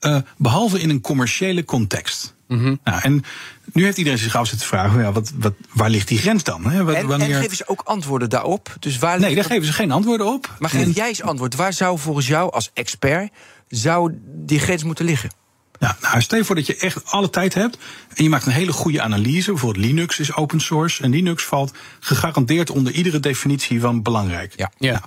[0.00, 2.34] Uh, behalve in een commerciële context.
[2.48, 2.78] Mm -hmm.
[2.84, 3.24] nou, en
[3.72, 6.70] nu heeft iedereen zich af zitten vragen: ja, wat, wat, waar ligt die grens dan?
[6.70, 6.84] Hè?
[6.84, 7.34] Wat, en, wanneer...
[7.34, 8.76] en geven ze ook antwoorden daarop?
[8.80, 10.56] Dus waar nee, daar geven ze geen antwoorden op.
[10.58, 11.54] Maar geef jij eens antwoord.
[11.54, 13.32] Waar zou volgens jou als expert
[13.68, 15.30] zou die grens moeten liggen?
[15.78, 17.78] Ja, nou, stel je voor dat je echt alle tijd hebt
[18.14, 19.50] en je maakt een hele goede analyse.
[19.50, 24.52] Bijvoorbeeld Linux is open source en Linux valt gegarandeerd onder iedere definitie van belangrijk.
[24.56, 24.70] Ja.
[24.78, 24.92] ja.
[24.92, 25.04] Nou,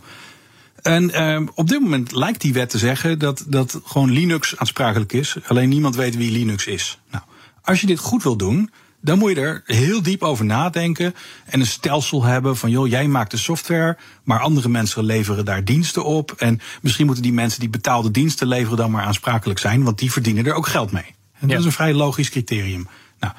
[0.82, 5.13] en uh, op dit moment lijkt die wet te zeggen dat, dat gewoon Linux aansprakelijk
[5.13, 5.38] is.
[5.47, 6.99] Alleen niemand weet wie Linux is.
[7.11, 7.23] Nou,
[7.61, 8.69] als je dit goed wil doen,
[9.01, 11.15] dan moet je er heel diep over nadenken.
[11.45, 15.63] En een stelsel hebben van, joh, jij maakt de software, maar andere mensen leveren daar
[15.63, 16.32] diensten op.
[16.32, 20.11] En misschien moeten die mensen die betaalde diensten leveren dan maar aansprakelijk zijn, want die
[20.11, 21.05] verdienen er ook geld mee.
[21.34, 21.57] En dat ja.
[21.57, 22.88] is een vrij logisch criterium.
[23.19, 23.34] Nou,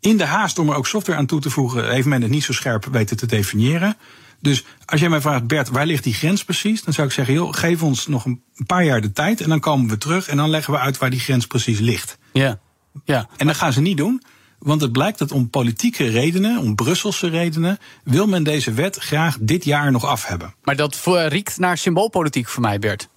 [0.00, 2.44] in de haast om er ook software aan toe te voegen, heeft men het niet
[2.44, 3.96] zo scherp weten te definiëren.
[4.40, 6.82] Dus als jij mij vraagt, Bert, waar ligt die grens precies?
[6.82, 9.60] Dan zou ik zeggen, joh, geef ons nog een paar jaar de tijd en dan
[9.60, 12.18] komen we terug en dan leggen we uit waar die grens precies ligt.
[12.32, 12.58] Ja.
[13.04, 13.28] ja.
[13.36, 14.22] En dat gaan ze niet doen.
[14.58, 19.36] Want het blijkt dat om politieke redenen, om Brusselse redenen, wil men deze wet graag
[19.40, 20.54] dit jaar nog af hebben.
[20.62, 23.08] Maar dat riekt naar symboolpolitiek voor mij, Bert.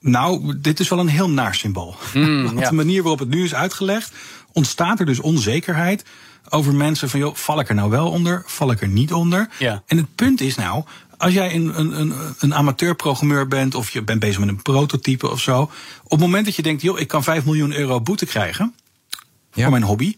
[0.00, 1.94] Nou, dit is wel een heel naar symbool.
[2.12, 2.68] Mm, ja.
[2.68, 4.12] de manier waarop het nu is uitgelegd,
[4.56, 6.04] ontstaat er dus onzekerheid
[6.48, 9.48] over mensen van, joh, val ik er nou wel onder, val ik er niet onder?
[9.58, 9.82] Ja.
[9.86, 10.84] En het punt is nou,
[11.16, 15.30] als jij een, een, een, een amateurprogrammeur bent of je bent bezig met een prototype
[15.30, 15.60] of zo,
[16.04, 18.74] op het moment dat je denkt, joh, ik kan 5 miljoen euro boete krijgen
[19.52, 19.62] Ja.
[19.62, 20.14] voor mijn hobby,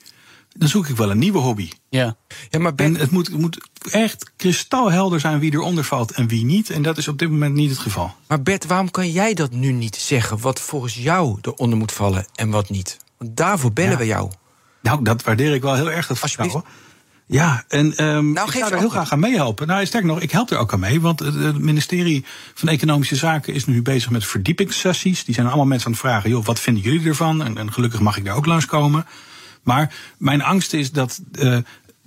[0.57, 1.71] dan zoek ik wel een nieuwe hobby.
[1.89, 2.17] Ja.
[2.51, 6.29] Ja, maar En Bert, het moet, het moet echt kristalhelder zijn wie eronder valt en
[6.29, 6.71] wie niet.
[6.71, 8.15] En dat is op dit moment niet het geval.
[8.29, 10.41] maar Bert, waarom kan jij dat nu niet zeggen?
[10.41, 12.97] Wat volgens jou eronder moet vallen en wat niet?
[13.19, 13.99] Want daarvoor bellen Ja.
[13.99, 14.31] we jou.
[14.83, 16.65] Nou, dat waardeer ik wel heel erg, dat vertrouwen.
[17.27, 19.67] Ja, en ehm Nou, ik zou er heel graag aan meehelpen.
[19.67, 21.01] Nou, sterk nog, ik help er ook aan mee.
[21.01, 25.25] Want het het ministerie van Economische Zaken is nu bezig met verdiepingssessies.
[25.25, 27.43] Die zijn allemaal mensen aan het vragen, joh, wat vinden jullie ervan?
[27.43, 29.07] En, en gelukkig mag ik daar ook langskomen.
[29.63, 31.57] Maar mijn angst is dat eh,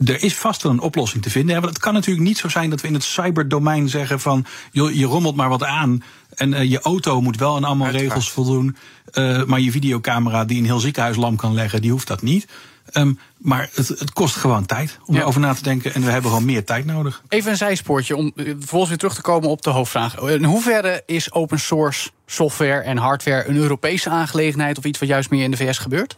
[0.05, 1.55] er is vast wel een oplossing te vinden.
[1.55, 4.91] Want het kan natuurlijk niet zo zijn dat we in het cyberdomein zeggen van joh,
[4.91, 6.03] je rommelt maar wat aan.
[6.35, 8.11] En uh, je auto moet wel aan allemaal Uiteraard.
[8.13, 8.77] regels voldoen.
[9.13, 12.47] Uh, maar je videocamera die een heel ziekenhuis lam kan leggen, die hoeft dat niet.
[12.93, 15.21] Um, maar het, het, kost gewoon tijd om Ja.
[15.21, 15.93] erover na te denken.
[15.93, 17.23] En we hebben gewoon meer tijd nodig.
[17.27, 20.19] Even een zijspoortje om eh, vervolgens weer terug te komen op de hoofdvraag.
[20.19, 25.29] In hoeverre is open source software en hardware een Europese aangelegenheid of iets wat juist
[25.29, 26.17] meer in de VS gebeurt?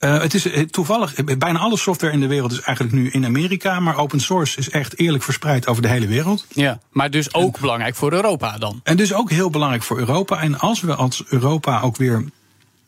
[0.00, 3.10] Uh, het is uh, toevallig, eh, bijna alle software in de wereld is eigenlijk nu
[3.10, 3.80] in Amerika.
[3.80, 6.46] Maar open source is echt eerlijk verspreid over de hele wereld.
[6.48, 8.80] Ja, maar dus ook belangrijk voor Europa dan.
[8.82, 10.40] En dus ook heel belangrijk voor Europa.
[10.40, 12.24] En als we als Europa ook weer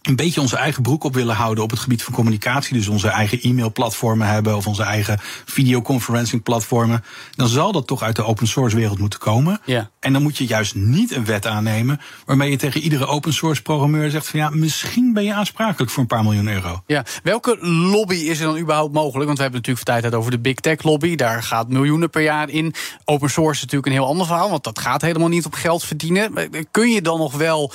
[0.03, 2.75] een beetje onze eigen broek op willen houden op het gebied van communicatie.
[2.75, 7.05] Dus onze eigen e-mailplatformen hebben of onze eigen videoconferencing platformen.
[7.35, 9.61] Dan zal dat toch uit de open source wereld moeten komen.
[9.65, 9.91] Ja.
[10.01, 13.63] En dan moet je juist niet een wet aannemen waarmee je tegen iedere open source
[13.63, 16.83] programmeur zegt van ja, misschien ben je aansprakelijk voor een paar miljoen euro.
[16.87, 19.27] Ja, welke lobby is er dan überhaupt mogelijk?
[19.27, 21.17] Want we hebben natuurlijk de tijd over de big tech lobby.
[21.17, 22.75] Daar gaat miljoenen per jaar in.
[23.05, 25.85] Open source is natuurlijk een heel ander verhaal, want dat gaat helemaal niet op geld
[25.85, 26.51] verdienen.
[26.71, 27.73] Kun je dan nog wel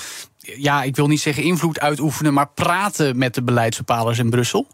[0.57, 4.67] ja, ik wil niet zeggen invloed uitoefenen, maar praten met de beleidsbepalers in Brussel?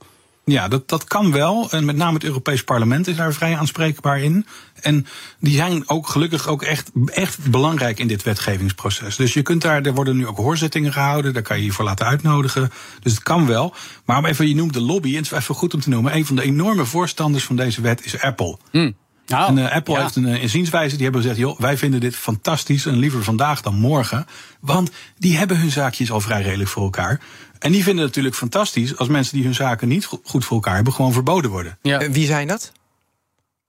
[0.46, 1.72] Ja, dat, dat kan wel.
[1.72, 4.46] En met name het Europees Parlement is daar vrij aanspreekbaar in.
[4.82, 5.06] En
[5.40, 9.16] die zijn ook gelukkig ook echt, echt belangrijk in dit wetgevingsproces.
[9.16, 11.86] Dus je kunt daar, er worden nu ook hoorzittingen gehouden, daar kan je je voor
[11.86, 12.72] laten uitnodigen.
[13.00, 13.74] Dus het kan wel.
[14.06, 16.16] Maar om even, je noemt de lobby, en het is even goed om te noemen.
[16.16, 18.58] Een van de enorme voorstanders van deze wet is Apple.
[18.72, 18.96] Mm.
[19.28, 20.02] Oh, en uh, Apple ja.
[20.02, 20.96] heeft een uh, inzienswijze.
[20.96, 22.86] Die hebben gezegd: joh, wij vinden dit fantastisch.
[22.86, 24.26] En liever vandaag dan morgen.
[24.60, 27.20] Want die hebben hun zaakjes al vrij redelijk voor elkaar.
[27.60, 30.76] En die vinden het natuurlijk fantastisch als mensen die hun zaken niet goed voor elkaar
[30.76, 31.78] hebben, gewoon verboden worden.
[31.82, 32.00] Ja.
[32.00, 32.72] En wie zijn dat?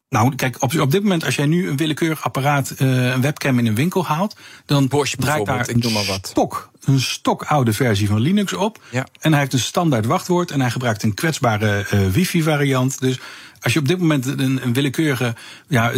[0.09, 3.59] Nou, kijk, op, op dit moment, als jij nu een willekeurig apparaat, uh, een webcam
[3.59, 4.37] in een winkel haalt,
[4.67, 6.27] dan Bosch draait daar ik noem maar wat.
[6.27, 8.79] stok, een stokoude versie van Linux op.
[8.91, 9.07] Ja.
[9.21, 13.01] En hij heeft een standaard wachtwoord en hij gebruikt een kwetsbare uh, wifi-variant.
[13.01, 13.19] Dus
[13.65, 15.35] als je op dit moment een, een willekeurige
[15.69, 15.91] ja,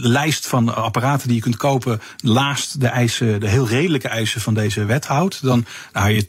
[0.00, 4.54] lijst van apparaten die je kunt kopen, laast de eisen, de heel redelijke eisen van
[4.54, 6.24] deze wet houdt, dan nou, je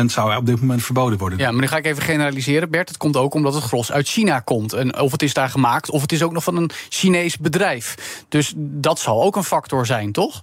[0.00, 1.38] 80% zou op dit moment verboden worden.
[1.38, 2.88] Ja, maar nu ga ik even generaliseren, Bert.
[2.88, 4.72] Het komt ook omdat het gros uit China komt.
[4.72, 7.94] En of het is daar gemaakt, of het is ook nog van een Chinees bedrijf.
[8.28, 10.40] Dus dat zal ook een factor zijn, toch?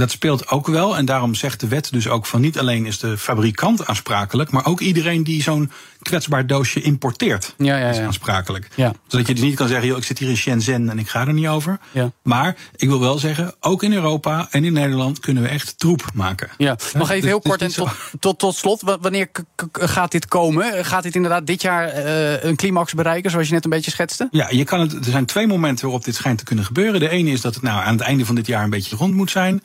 [0.00, 0.96] Dat speelt ook wel.
[0.96, 4.66] En daarom zegt de wet dus ook van niet alleen is de fabrikant aansprakelijk, maar
[4.66, 5.70] ook iedereen die zo'n
[6.02, 7.90] kwetsbaar doosje importeert ja, ja, ja.
[7.90, 8.68] is aansprakelijk.
[8.74, 8.92] Ja.
[9.06, 11.26] Zodat je dus niet kan zeggen, joh, ik zit hier in Shenzhen en ik ga
[11.26, 11.78] er niet over.
[12.22, 16.02] Maar ik wil wel zeggen, ook in Europa en in Nederland kunnen we echt troep
[16.14, 16.48] maken.
[16.58, 17.90] Ja, nog even dus- heel dus kort en tot,
[18.20, 18.80] tot, tot slot.
[18.82, 19.28] Wa- Wanneer
[19.72, 20.84] gaat dit komen?
[20.84, 24.28] Gaat dit inderdaad dit jaar eh, een climax bereiken, zoals je net een beetje schetste?
[24.30, 27.00] Ja, je kan het, er zijn twee momenten waarop dit schijnt te kunnen gebeuren.
[27.00, 29.14] De ene is dat het nou aan het einde van dit jaar een beetje rond
[29.14, 29.62] moet zijn.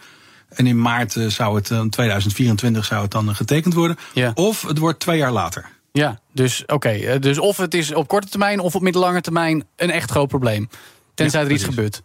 [0.49, 3.97] En in maart eh, zou het, eh, 2024 zou het dan eh, getekend worden.
[4.13, 4.31] Ja.
[4.35, 5.65] Of het wordt twee jaar later.
[5.91, 6.89] Ja, dus oké.
[6.89, 10.27] eh, dus of het is op korte termijn of op middellange termijn een echt groot
[10.27, 10.69] probleem.
[11.13, 12.01] Tenzij Ja, er iets is- gebeurt.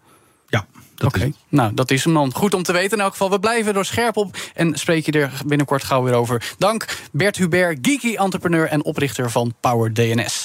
[0.49, 2.35] Ja, dat Oké, nou dat is hem dan.
[2.35, 3.31] Goed om te weten in elk geval.
[3.31, 6.55] We blijven er scherp op en spreek je er binnenkort gauw weer over.
[6.59, 10.45] Dank Bert Hubert, geeky entrepreneur en oprichter van Power DNS.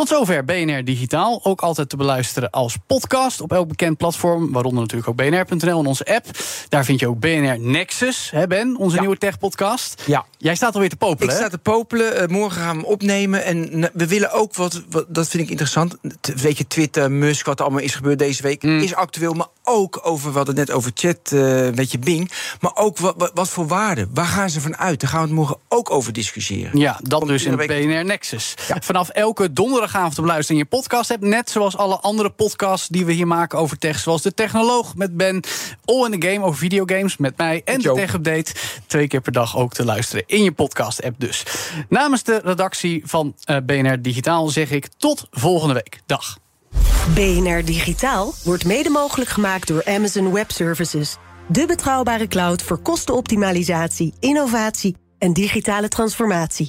[0.00, 1.40] Tot zover BNR Digitaal.
[1.42, 4.52] Ook altijd te beluisteren als podcast op elk bekend platform.
[4.52, 6.26] Waaronder natuurlijk ook bnr.nl en onze app.
[6.68, 8.76] Daar vind je ook BNR Nexus, hè Ben?
[8.76, 9.00] Onze Ja.
[9.00, 10.02] nieuwe tech-podcast.
[10.06, 10.24] Ja.
[10.38, 11.40] Jij staat alweer te popelen, Ik hè?
[11.40, 12.16] sta te popelen.
[12.16, 13.44] eh, morgen gaan we hem opnemen.
[13.44, 15.96] En eh, we willen ook wat, wat- dat vind ik interessant.
[16.20, 18.78] T- Weet je, Twitter, Musk, wat er allemaal is gebeurd deze week, Mm.
[18.80, 19.32] is actueel.
[19.32, 21.30] Maar ook over, hadden het net over chat,
[21.74, 22.30] weet je, Bing.
[22.60, 24.06] Maar ook wat, wat, wat voor waarde?
[24.14, 25.00] Waar gaan ze van uit?
[25.00, 26.78] Daar gaan we het morgen ook over discussiëren.
[26.78, 28.54] Ja, dat Komt dus in week- BNR Nexus.
[28.68, 28.76] Ja.
[28.80, 29.52] Vanaf elke
[29.90, 31.22] donderdagavond te beluisteren in je podcast hebt.
[31.22, 33.98] Net zoals alle andere podcasts die we hier maken over tech.
[33.98, 35.42] Zoals de Technoloog met Ben.
[35.84, 37.62] All in the Game over videogames met mij.
[37.64, 37.92] En de.
[37.92, 38.52] Tech Update.
[38.86, 41.44] Twee keer per dag ook te luisteren in je podcast app dus.
[41.88, 46.00] Namens de redactie van eh, BNR Digitaal zeg ik tot volgende week.
[46.06, 46.38] Dag.
[47.14, 51.16] BNR Digitaal wordt mede mogelijk gemaakt door Amazon Web Services.
[51.48, 56.68] De betrouwbare cloud voor kostenoptimalisatie, innovatie en digitale transformatie.